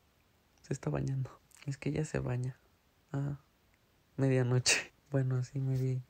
[0.61, 1.31] Se está bañando.
[1.67, 2.57] Es que ella se baña.
[3.13, 3.41] Ah,
[4.17, 4.92] medianoche.
[5.13, 6.03] Bueno, así me vi.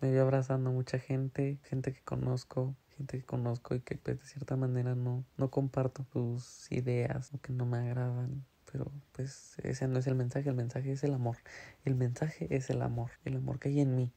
[0.00, 4.20] Me vi abrazando a mucha gente, gente que conozco, gente que conozco y que pues
[4.20, 9.56] de cierta manera no, no comparto sus ideas o que no me agradan pero pues
[9.62, 11.36] ese no es el mensaje, el mensaje es el amor.
[11.84, 14.10] El mensaje es el amor, el amor que hay en mí,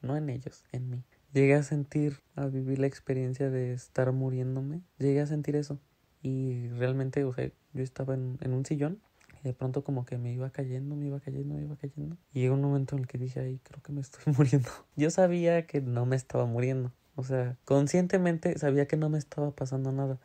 [0.00, 1.04] no en ellos, en mí.
[1.34, 5.78] Llegué a sentir, a vivir la experiencia de estar muriéndome, llegué a sentir eso.
[6.22, 9.02] Y realmente, o sea, yo estaba en, en un sillón
[9.48, 12.18] de pronto como que me iba cayendo, me iba cayendo, me iba cayendo.
[12.34, 14.68] Y llegó un momento en el que dije, ay, creo que me estoy muriendo.
[14.94, 16.92] Yo sabía que no me estaba muriendo.
[17.16, 20.18] O sea, conscientemente sabía que no me estaba pasando nada,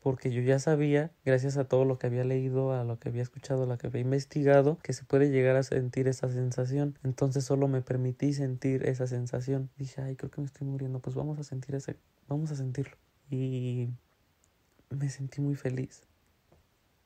[0.00, 3.22] porque yo ya sabía, gracias a todo lo que había leído, a lo que había
[3.22, 6.96] escuchado, a lo que había investigado, que se puede llegar a sentir esa sensación.
[7.02, 9.70] Entonces solo me permití sentir esa sensación.
[9.76, 11.96] Dije, ay, creo que me estoy muriendo, pues vamos a sentir ese,
[12.28, 12.96] vamos a sentirlo.
[13.28, 13.88] Y
[14.88, 16.07] me sentí muy feliz.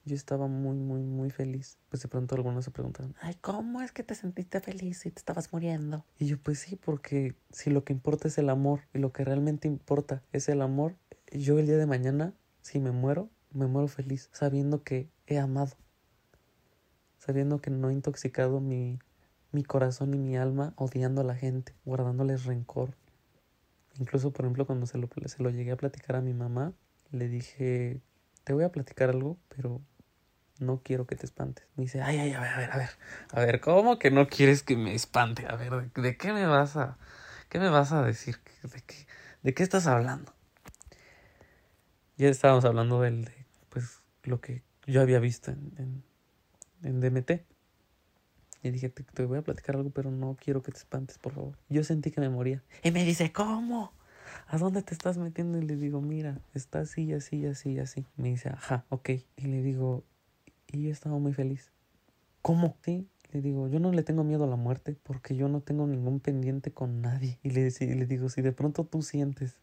[0.05, 1.79] Yo estaba muy, muy, muy feliz.
[1.89, 5.21] Pues de pronto algunos se preguntaron, ay, ¿cómo es que te sentiste feliz si te
[5.21, 6.05] estabas muriendo?
[6.19, 9.25] Y yo, pues sí, porque si lo que importa es el amor y lo que
[9.25, 10.97] realmente importa es el amor,
[11.31, 15.77] yo el día de mañana, si me muero, me muero feliz, sabiendo que he amado,
[17.19, 18.99] sabiendo que no he intoxicado mi,
[19.53, 22.97] mi corazón y mi alma odiando a la gente, guardándoles rencor.
[23.99, 26.73] Incluso, por ejemplo, cuando se lo, se lo llegué a platicar a mi mamá,
[27.11, 28.01] le dije,
[28.45, 29.81] te voy a platicar algo, pero
[30.63, 31.67] no quiero que te espantes.
[31.77, 32.91] Me dice, ay, ay, a ver, a ver, a ver,
[33.31, 35.47] a ver, ¿cómo que no quieres que me espante?
[35.47, 36.99] A ver, ¿de, qué me vas a,
[37.49, 38.39] qué me vas a decir?
[38.63, 39.07] ¿De qué,
[39.43, 40.33] de qué estás hablando?
[42.17, 46.05] Ya estábamos hablando del, de, pues, lo que yo había visto en,
[46.83, 47.45] en, DMT.
[48.65, 51.35] Y dije, te, te, voy a platicar algo, pero no quiero que te espantes, por
[51.35, 51.59] favor.
[51.69, 52.63] Yo sentí que me moría.
[52.85, 53.93] Y me dice, ¿cómo?
[54.47, 55.59] ¿A dónde te estás metiendo?
[55.59, 58.07] Y le digo, mira, está así, así, así, así.
[58.17, 59.11] Me dice, ajá, ok.
[59.37, 60.05] Y le digo,
[60.73, 61.71] y yo estaba muy feliz.
[62.41, 62.77] ¿Cómo?
[62.83, 65.87] Sí, le digo, yo no le tengo miedo a la muerte porque yo no tengo
[65.87, 67.39] ningún pendiente con nadie.
[67.43, 69.57] Y le, le digo, si de pronto tú sientes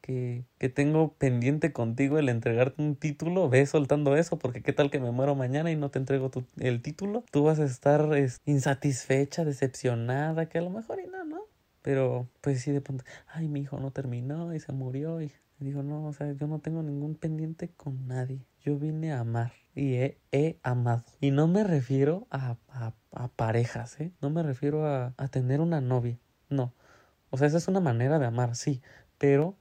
[0.00, 4.90] que, que, tengo pendiente contigo el entregarte un título, ve soltando eso, porque qué tal
[4.90, 7.24] que me muero mañana y no te entrego el título.
[7.30, 11.42] Tú vas a estar es, insatisfecha, decepcionada, que a lo mejor y no, ¿no?
[11.82, 15.20] Pero pues sí, de pronto, ay, mi hijo no terminó y se murió.
[15.20, 18.40] Y digo, no, o sea, yo no tengo ningún pendiente con nadie.
[18.60, 19.94] Yo vine a amar y
[20.32, 21.04] he, amado.
[21.20, 24.12] Y no me refiero a, a, parejas, ¿eh?
[24.20, 26.18] No me refiero a, a tener una novia.
[26.48, 26.74] No.
[27.30, 28.82] O sea, esa es una manera de amar, sí.
[29.18, 29.56] Pero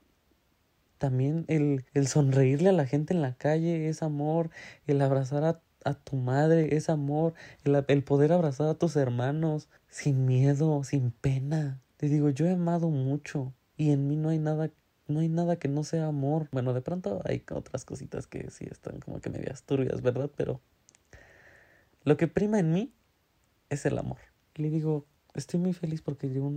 [0.98, 4.50] también el, el sonreírle a la gente en la calle es amor.
[4.86, 7.34] El abrazar a, a tu madre es amor.
[7.64, 11.82] El, el poder abrazar a tus hermanos sin miedo, sin pena.
[11.98, 13.54] Te digo, yo he amado mucho.
[13.78, 14.70] Y en mí no hay nada
[15.12, 16.48] no hay nada que no sea amor.
[16.52, 20.32] Bueno, de pronto hay otras cositas que sí están como que medias turbias, ¿verdad?
[20.36, 20.62] Pero
[22.04, 22.94] lo que prima en mí
[23.70, 24.18] es el amor.
[24.56, 26.52] le digo, estoy muy feliz porque yo,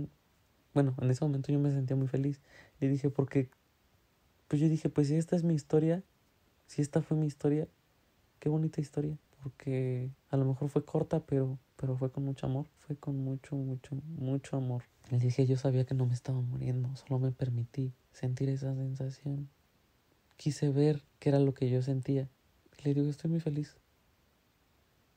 [0.73, 2.41] bueno, en ese momento yo me sentía muy feliz.
[2.79, 3.49] Le dije, porque,
[4.47, 6.03] pues yo dije, pues si esta es mi historia,
[6.67, 7.67] si esta fue mi historia,
[8.39, 9.17] qué bonita historia.
[9.43, 12.65] Porque a lo mejor fue corta, pero, pero fue con mucho amor.
[12.79, 14.83] Fue con mucho, mucho, mucho amor.
[15.11, 19.49] Le dije, yo sabía que no me estaba muriendo, solo me permití sentir esa sensación.
[20.37, 22.29] Quise ver qué era lo que yo sentía.
[22.77, 23.77] Y le digo, estoy muy feliz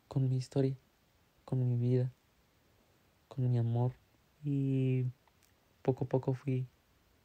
[0.08, 0.76] con mi historia,
[1.44, 2.12] con mi vida,
[3.28, 3.92] con mi amor.
[4.42, 5.06] Y
[5.82, 6.66] poco a poco fui,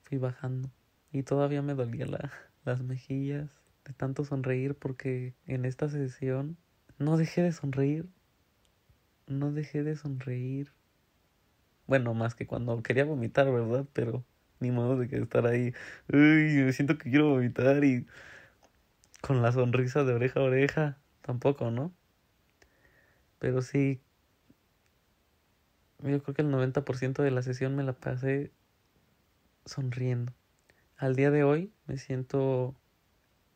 [0.03, 0.69] fui bajando.
[1.11, 2.31] Y todavía me dolía la,
[2.65, 3.49] las mejillas
[3.85, 6.57] de tanto sonreír porque en esta sesión
[6.99, 8.07] no dejé de sonreír.
[9.25, 10.71] No dejé de sonreír.
[11.87, 13.85] Bueno, más que cuando quería vomitar, ¿verdad?
[13.93, 14.23] Pero
[14.71, 15.73] ni de que estar ahí,
[16.11, 18.07] uy, siento que quiero vomitar y
[19.21, 21.93] con la sonrisa de oreja a oreja, tampoco, ¿no?
[23.39, 24.01] Pero sí,
[25.99, 28.51] yo creo que el 90% de la sesión me la pasé
[29.65, 30.33] sonriendo.
[30.97, 32.75] Al día de hoy me siento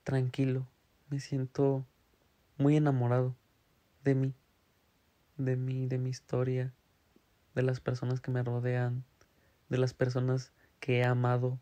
[0.04, 0.68] tranquilo,
[1.10, 1.86] me siento
[2.58, 3.36] muy enamorado
[4.04, 4.34] de mí,
[5.38, 6.74] de mí, de mi historia,
[7.56, 9.04] de las personas que me rodean,
[9.70, 11.60] de las personas que he amado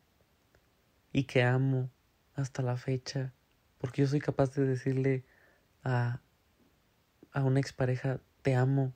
[1.11, 1.89] y que amo
[2.35, 3.33] hasta la fecha,
[3.77, 5.23] porque yo soy capaz de decirle
[5.83, 6.19] a,
[7.31, 8.93] a una expareja, te amo.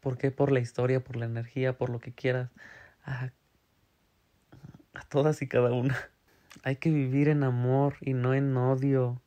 [0.00, 0.30] ¿Por qué?
[0.30, 2.50] Por la historia, por la energía, por lo que quieras.
[3.04, 3.30] A,
[4.94, 5.96] a todas y cada una.
[6.62, 9.20] Hay que vivir en amor y no en odio.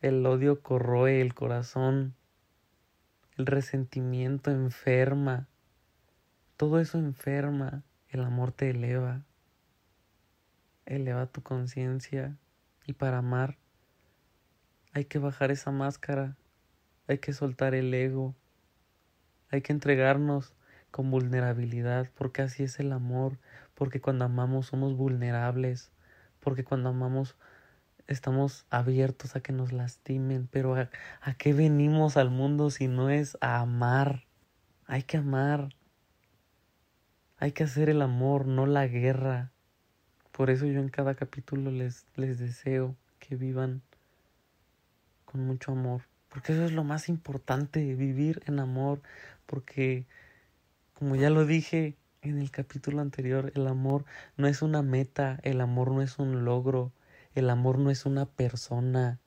[0.00, 2.14] El odio corroe el corazón.
[3.36, 5.48] El resentimiento enferma.
[6.56, 7.82] Todo eso enferma.
[8.14, 9.24] El amor te eleva,
[10.86, 12.36] eleva tu conciencia.
[12.86, 13.58] Y para amar
[14.92, 16.36] hay que bajar esa máscara,
[17.08, 18.36] hay que soltar el ego,
[19.50, 20.54] hay que entregarnos
[20.92, 23.40] con vulnerabilidad, porque así es el amor,
[23.74, 25.90] porque cuando amamos somos vulnerables,
[26.38, 27.34] porque cuando amamos
[28.06, 30.88] estamos abiertos a que nos lastimen, pero ¿a,
[31.20, 34.22] a qué venimos al mundo si no es a amar?
[34.86, 35.74] Hay que amar,
[37.44, 39.52] hay que hacer el amor, no la guerra.
[40.32, 43.82] Por eso yo en cada capítulo les, les deseo que vivan
[45.26, 46.04] con mucho amor.
[46.30, 49.02] Porque eso es lo más importante, vivir en amor.
[49.44, 50.06] Porque,
[50.94, 54.06] como ya lo dije en el capítulo anterior, el amor
[54.38, 56.92] no es una meta, el amor no es un logro,
[57.34, 59.20] El amor no es una persona,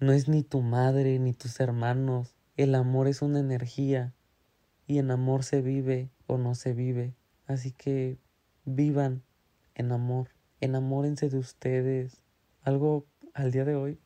[0.00, 2.34] no es ni tu madre ni tus hermanos.
[2.56, 4.14] El amor es una energía
[4.88, 7.14] y en amor se vive o no se vive.
[7.46, 8.18] Así que
[8.64, 9.22] vivan
[9.74, 10.28] en amor,
[10.60, 12.22] enamórense de ustedes.
[12.62, 13.98] Algo al día de hoy,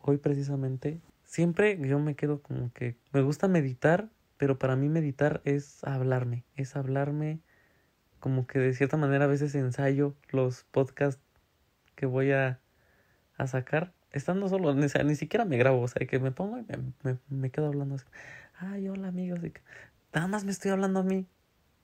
[0.00, 5.40] hoy precisamente, siempre yo me quedo como que me gusta meditar, pero para mí meditar
[5.44, 7.40] es hablarme, es hablarme
[8.20, 11.22] como que de cierta manera a veces ensayo los podcasts
[11.94, 12.60] que voy a,
[13.36, 16.64] a sacar estando solo, ni, ni siquiera me grabo, o sea, que me pongo y
[17.02, 18.06] me, me, quedo hablando así.
[18.58, 19.40] Ay, hola amigos,
[20.12, 21.26] nada más me estoy hablando a mí.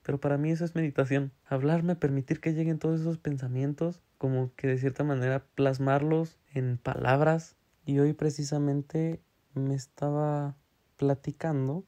[0.05, 1.33] Pero para mí eso es meditación.
[1.47, 7.57] Hablarme, permitir que lleguen todos esos pensamientos, como que de cierta manera plasmarlos en palabras.
[7.87, 9.21] Y hoy precisamente
[9.55, 10.57] me estaba
[10.97, 11.85] platicando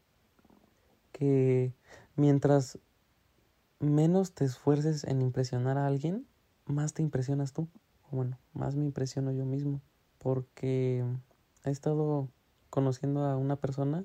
[1.12, 1.74] que
[2.16, 2.78] mientras
[3.80, 6.26] menos te esfuerces en impresionar a alguien,
[6.64, 7.68] más te impresionas tú.
[8.10, 9.82] O bueno, más me impresiono yo mismo.
[10.18, 11.04] Porque
[11.64, 12.30] he estado
[12.70, 14.04] conociendo a una persona.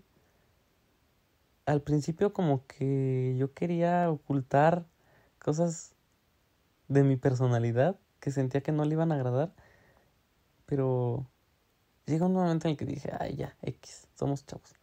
[1.72, 4.86] Al principio como que yo quería ocultar
[5.40, 5.96] cosas
[6.90, 9.54] de mi personalidad que sentía que no le iban a agradar.
[10.66, 11.30] Pero
[12.08, 14.74] llega un momento en el que dije, ay ya, X, somos chavos.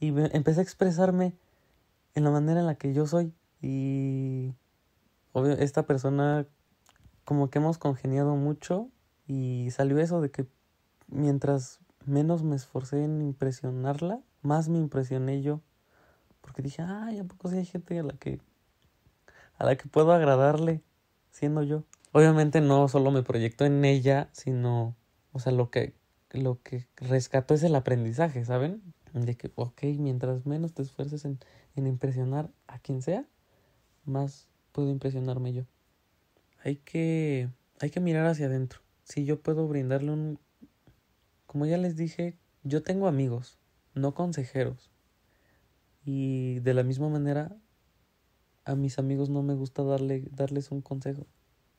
[0.00, 1.32] Y empecé a expresarme
[2.16, 3.32] en la manera en la que yo soy.
[3.62, 4.52] Y
[5.32, 6.44] obvio, esta persona
[7.24, 8.90] como que hemos congeniado mucho
[9.28, 10.48] y salió eso de que
[11.06, 15.60] mientras menos me esforcé en impresionarla, más me impresioné yo.
[16.46, 18.40] Porque dije, ay, ¿a poco sí hay gente a la que
[19.58, 20.80] a la que puedo agradarle
[21.32, 21.82] siendo yo?
[22.12, 24.94] Obviamente no solo me proyecto en ella, sino,
[25.32, 25.92] o sea, lo que
[26.30, 28.82] lo que rescato es el aprendizaje, ¿saben?
[29.12, 31.38] De que, ok, mientras menos te esfuerces en,
[31.74, 33.26] en impresionar a quien sea,
[34.04, 35.64] más puedo impresionarme yo.
[36.62, 37.48] Hay que,
[37.80, 38.80] hay que mirar hacia adentro.
[39.04, 40.38] Si yo puedo brindarle un...
[41.46, 43.58] Como ya les dije, yo tengo amigos,
[43.94, 44.90] no consejeros.
[46.06, 47.56] Y de la misma manera,
[48.64, 51.26] a mis amigos no me gusta darle, darles un consejo.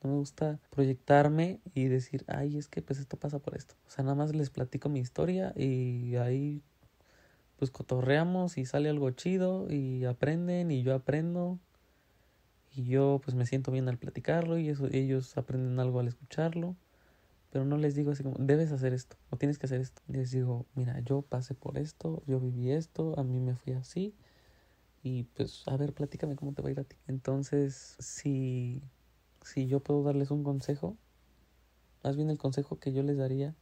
[0.02, 3.74] No me gusta proyectarme y decir, ay, es que pues esto pasa por esto.
[3.86, 6.62] O sea, nada más les platico mi historia y ahí
[7.56, 11.58] pues cotorreamos y sale algo chido y aprenden y yo aprendo
[12.76, 16.76] y yo pues me siento bien al platicarlo y eso, ellos aprenden algo al escucharlo
[17.50, 20.30] pero no les digo así como debes hacer esto o tienes que hacer esto les
[20.30, 24.14] digo mira yo pasé por esto yo viví esto a mí me fui así
[25.02, 28.82] y pues a ver platícame cómo te va a ir a ti entonces si
[29.42, 30.96] si yo puedo darles un consejo
[32.02, 33.54] más bien el consejo que yo les daría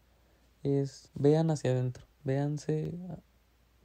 [0.63, 2.93] es vean hacia adentro véanse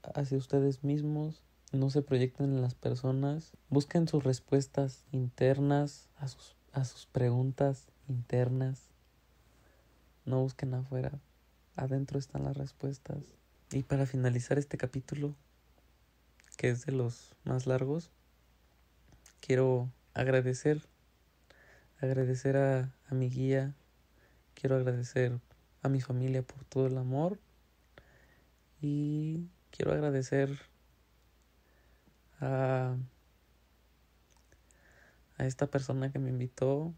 [0.03, 1.41] hacia ustedes mismos,
[1.71, 7.87] no se proyecten en las personas, busquen sus respuestas internas a sus, a sus preguntas
[8.07, 8.90] internas,
[10.25, 11.11] no busquen afuera,
[11.75, 13.23] adentro están las respuestas.
[13.71, 15.35] Y para finalizar este capítulo,
[16.57, 18.11] que es de los más largos,
[19.39, 20.81] quiero agradecer,
[21.99, 23.73] agradecer a, a mi guía,
[24.53, 25.39] quiero agradecer
[25.81, 27.39] a mi familia por todo el amor
[28.81, 30.59] y quiero agradecer
[32.39, 32.95] a,
[35.37, 36.93] a esta persona que me invitó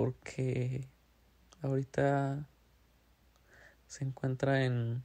[0.00, 0.88] porque
[1.60, 2.48] ahorita
[3.86, 5.02] se encuentra en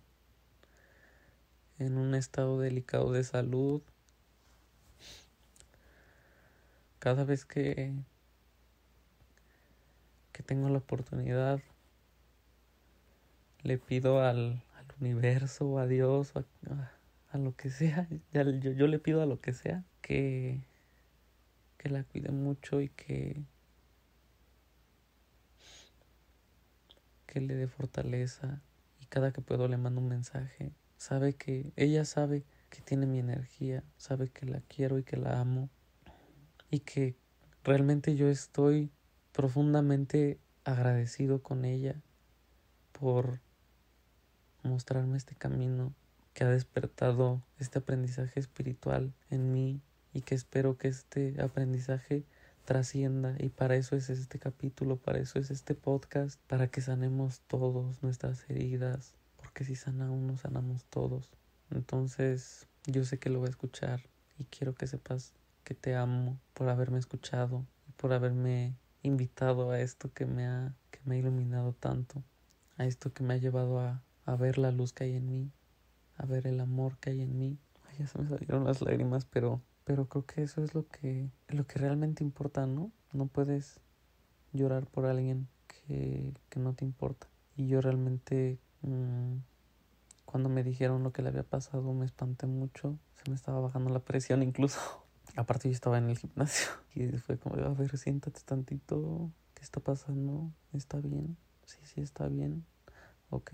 [1.80, 3.82] en un estado delicado de salud
[7.00, 7.92] cada vez que
[10.32, 11.60] que tengo la oportunidad
[13.64, 14.64] le pido al
[15.02, 16.32] universo, a Dios,
[17.34, 18.08] a, lo que sea.
[18.32, 20.62] yo, yo le pido a lo que sea que,
[21.78, 23.44] que la cuide mucho y que,
[27.36, 28.62] que le dé fortaleza.
[29.02, 30.72] Y cada que puedo le mando un mensaje.
[30.96, 35.42] Sabe que, ella sabe que tiene mi energía, sabe que la quiero y que la
[35.42, 35.70] amo.
[36.72, 37.18] Y que
[37.66, 38.90] realmente yo estoy
[39.34, 42.02] profundamente agradecido con ella
[42.94, 43.42] por
[44.64, 45.94] mostrarme este camino
[46.34, 49.82] que ha despertado este aprendizaje espiritual en mí
[50.14, 52.24] y que espero que este aprendizaje
[52.66, 57.42] trascienda y para eso es este capítulo, para eso es este podcast, para que sanemos
[57.48, 61.30] todos nuestras heridas, porque si sana uno, sanamos todos.
[61.72, 64.02] Entonces, yo sé que lo voy a escuchar
[64.38, 69.80] y quiero que sepas que te amo por haberme escuchado y por haberme invitado a
[69.80, 72.24] esto que me ha que me ha iluminado tanto,
[72.78, 75.52] a esto que me ha llevado a a ver la luz que hay en mí,
[76.18, 77.58] a ver el amor que hay en mí.
[77.88, 81.30] Ay, ya se me salieron las lágrimas, pero, pero creo que eso es lo que,
[81.48, 82.92] lo que realmente importa, ¿no?
[83.14, 83.80] No puedes
[84.52, 87.28] llorar por alguien que, que no te importa.
[87.56, 89.38] Y yo realmente, mmm,
[90.26, 92.98] cuando me dijeron lo que le había pasado, me espanté mucho.
[93.24, 94.80] Se me estaba bajando la presión incluso.
[95.38, 99.80] Aparte yo estaba en el gimnasio y fue como, a ver, siéntate tantito, ¿qué está
[99.80, 100.52] pasando?
[100.74, 101.38] ¿Está bien?
[101.66, 102.66] Sí, sí, está bien.
[103.30, 103.54] Ok.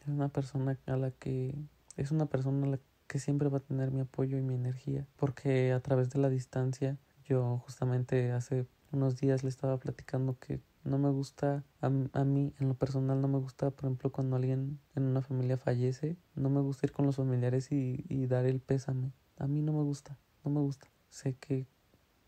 [0.00, 1.54] Es una persona a la que,
[1.96, 5.06] es una persona a la que siempre va a tener mi apoyo y mi energía,
[5.16, 10.60] porque a través de la distancia, yo justamente hace unos días le estaba platicando que
[10.84, 14.36] no me gusta, a, a, mí en lo personal no me gusta, por ejemplo, cuando
[14.36, 18.46] alguien en una familia fallece, no me gusta ir con los familiares y, y dar
[18.46, 19.12] el pésame.
[19.38, 20.88] A mí no me gusta, no me gusta.
[21.08, 21.66] Sé que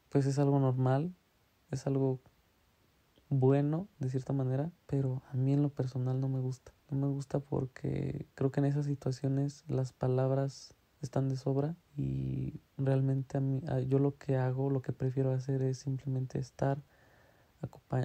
[0.08, 1.12] pues es algo normal,
[1.72, 2.20] es algo
[3.28, 6.73] bueno de cierta manera, pero a mí en lo personal no me gusta.
[6.90, 12.60] No me gusta porque creo que en esas situaciones las palabras están de sobra y
[12.76, 16.82] realmente a mí yo lo que hago, lo que prefiero hacer es simplemente estar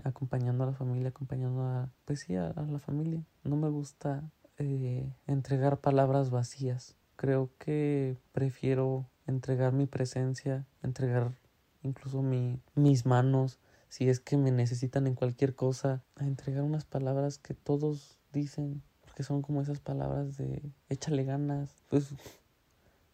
[0.03, 3.23] acompañando a la familia, acompañando a, pues sí, a, a la familia.
[3.43, 4.23] No me gusta
[4.57, 6.95] eh, entregar palabras vacías.
[7.15, 11.33] Creo que prefiero entregar mi presencia, entregar
[11.81, 13.59] incluso mi, mis manos,
[13.89, 18.83] si es que me necesitan en cualquier cosa, a entregar unas palabras que todos dicen,
[19.01, 21.83] porque son como esas palabras de échale ganas.
[21.89, 22.13] Pues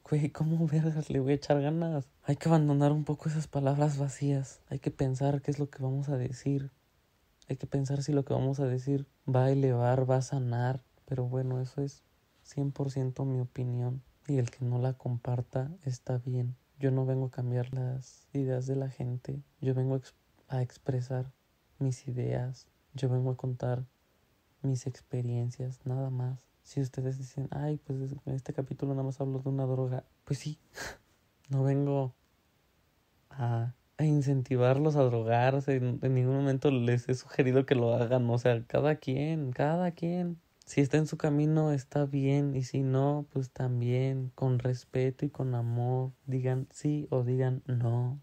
[0.10, 2.08] güey, ¿cómo vergas le voy a echar ganas?
[2.24, 4.62] Hay que abandonar un poco esas palabras vacías.
[4.70, 6.72] Hay que pensar qué es lo que vamos a decir.
[7.50, 10.84] Hay que pensar si lo que vamos a decir va a elevar, va a sanar.
[11.06, 12.04] Pero bueno, eso es
[12.46, 14.02] 100% mi opinión.
[14.28, 16.56] Y el que no la comparta está bien.
[16.80, 19.42] Yo no vengo a cambiar las ideas de la gente.
[19.62, 20.00] Yo vengo
[20.48, 21.32] a expresar
[21.80, 22.68] mis ideas.
[22.94, 23.86] Yo vengo a contar
[24.66, 29.40] mis experiencias, nada más si ustedes dicen, ay, pues en este capítulo nada más hablo
[29.40, 30.60] de una droga, pues sí,
[31.50, 32.16] no vengo
[33.30, 38.28] a, a incentivarlos a drogarse, en, en, ningún momento les he sugerido que lo hagan,
[38.30, 40.42] o sea, cada quien, cada quien.
[40.66, 45.30] Si está en su camino está bien y si no, pues también con respeto y
[45.30, 48.20] con amor, digan sí o digan no.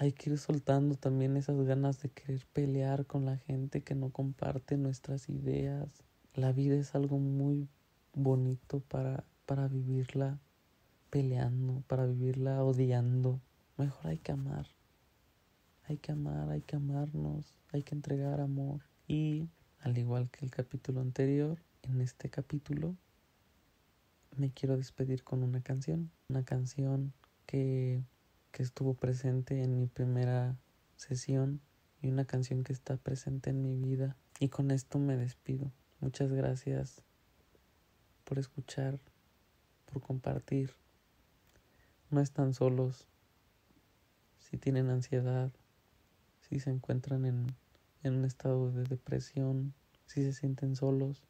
[0.00, 4.08] Hay que ir soltando también esas ganas de querer pelear con la gente que no
[4.08, 5.90] comparte nuestras ideas.
[6.34, 7.68] La vida es algo muy
[8.14, 10.38] bonito para, para vivirla
[11.10, 13.42] peleando, para vivirla odiando.
[13.76, 14.68] Mejor hay que amar.
[15.84, 18.80] Hay que amar, hay que amarnos, hay que entregar amor.
[19.06, 22.96] Y al igual que el capítulo anterior, en este capítulo
[24.34, 26.10] me quiero despedir con una canción.
[26.30, 27.12] Una canción
[27.44, 28.02] que,
[28.52, 30.56] que estuvo presente en mi primera
[30.96, 31.60] sesión
[32.02, 34.16] y una canción que está presente en mi vida.
[34.38, 35.70] Y con esto me despido.
[36.00, 37.02] Muchas gracias
[38.24, 38.98] por escuchar,
[39.86, 40.74] por compartir.
[42.10, 43.06] No están solos.
[44.38, 45.52] Si tienen ansiedad,
[46.48, 47.46] si se encuentran en,
[48.02, 49.74] en un estado de depresión,
[50.06, 51.22] si se sienten solos,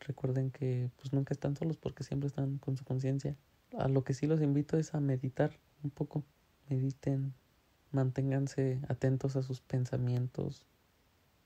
[0.00, 3.36] recuerden que pues nunca están solos porque siempre están con su conciencia.
[3.76, 6.24] A lo que sí los invito es a meditar un poco.
[6.68, 7.32] Mediten,
[7.92, 10.64] manténganse atentos a sus pensamientos,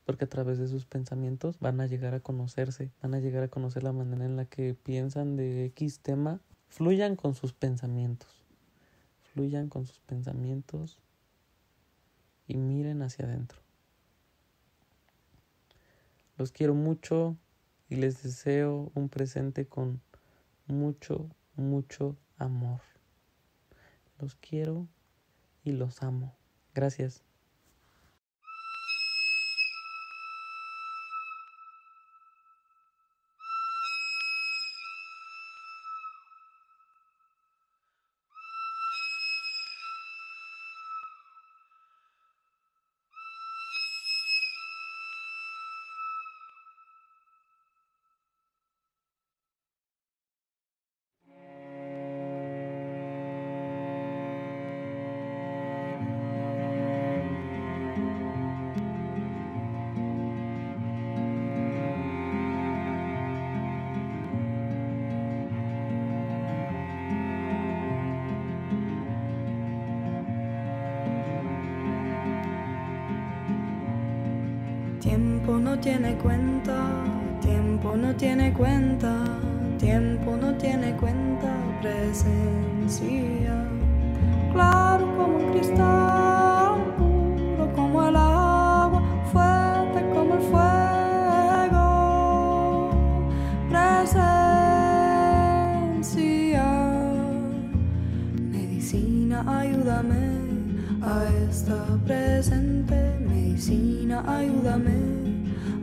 [0.04, 3.48] porque a través de sus pensamientos van a llegar a conocerse, van a llegar a
[3.48, 8.46] conocer la manera en la que piensan de X tema, fluyan con sus pensamientos,
[9.34, 10.98] fluyan con sus pensamientos
[12.48, 13.58] y miren hacia adentro.
[16.38, 17.36] Los quiero mucho
[17.90, 20.00] y les deseo un presente con
[20.66, 22.89] mucho, mucho amor.
[24.20, 24.86] Los quiero
[25.64, 26.36] y los amo.
[26.74, 27.24] Gracias.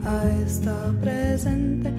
[0.05, 1.93] a esta presente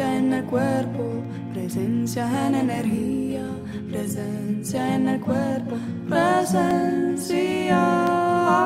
[0.00, 1.04] presencia en el cuerpo,
[1.52, 3.44] presencia en energía,
[3.90, 5.76] presencia en el cuerpo,
[6.08, 7.78] presencia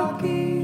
[0.06, 0.64] aquí.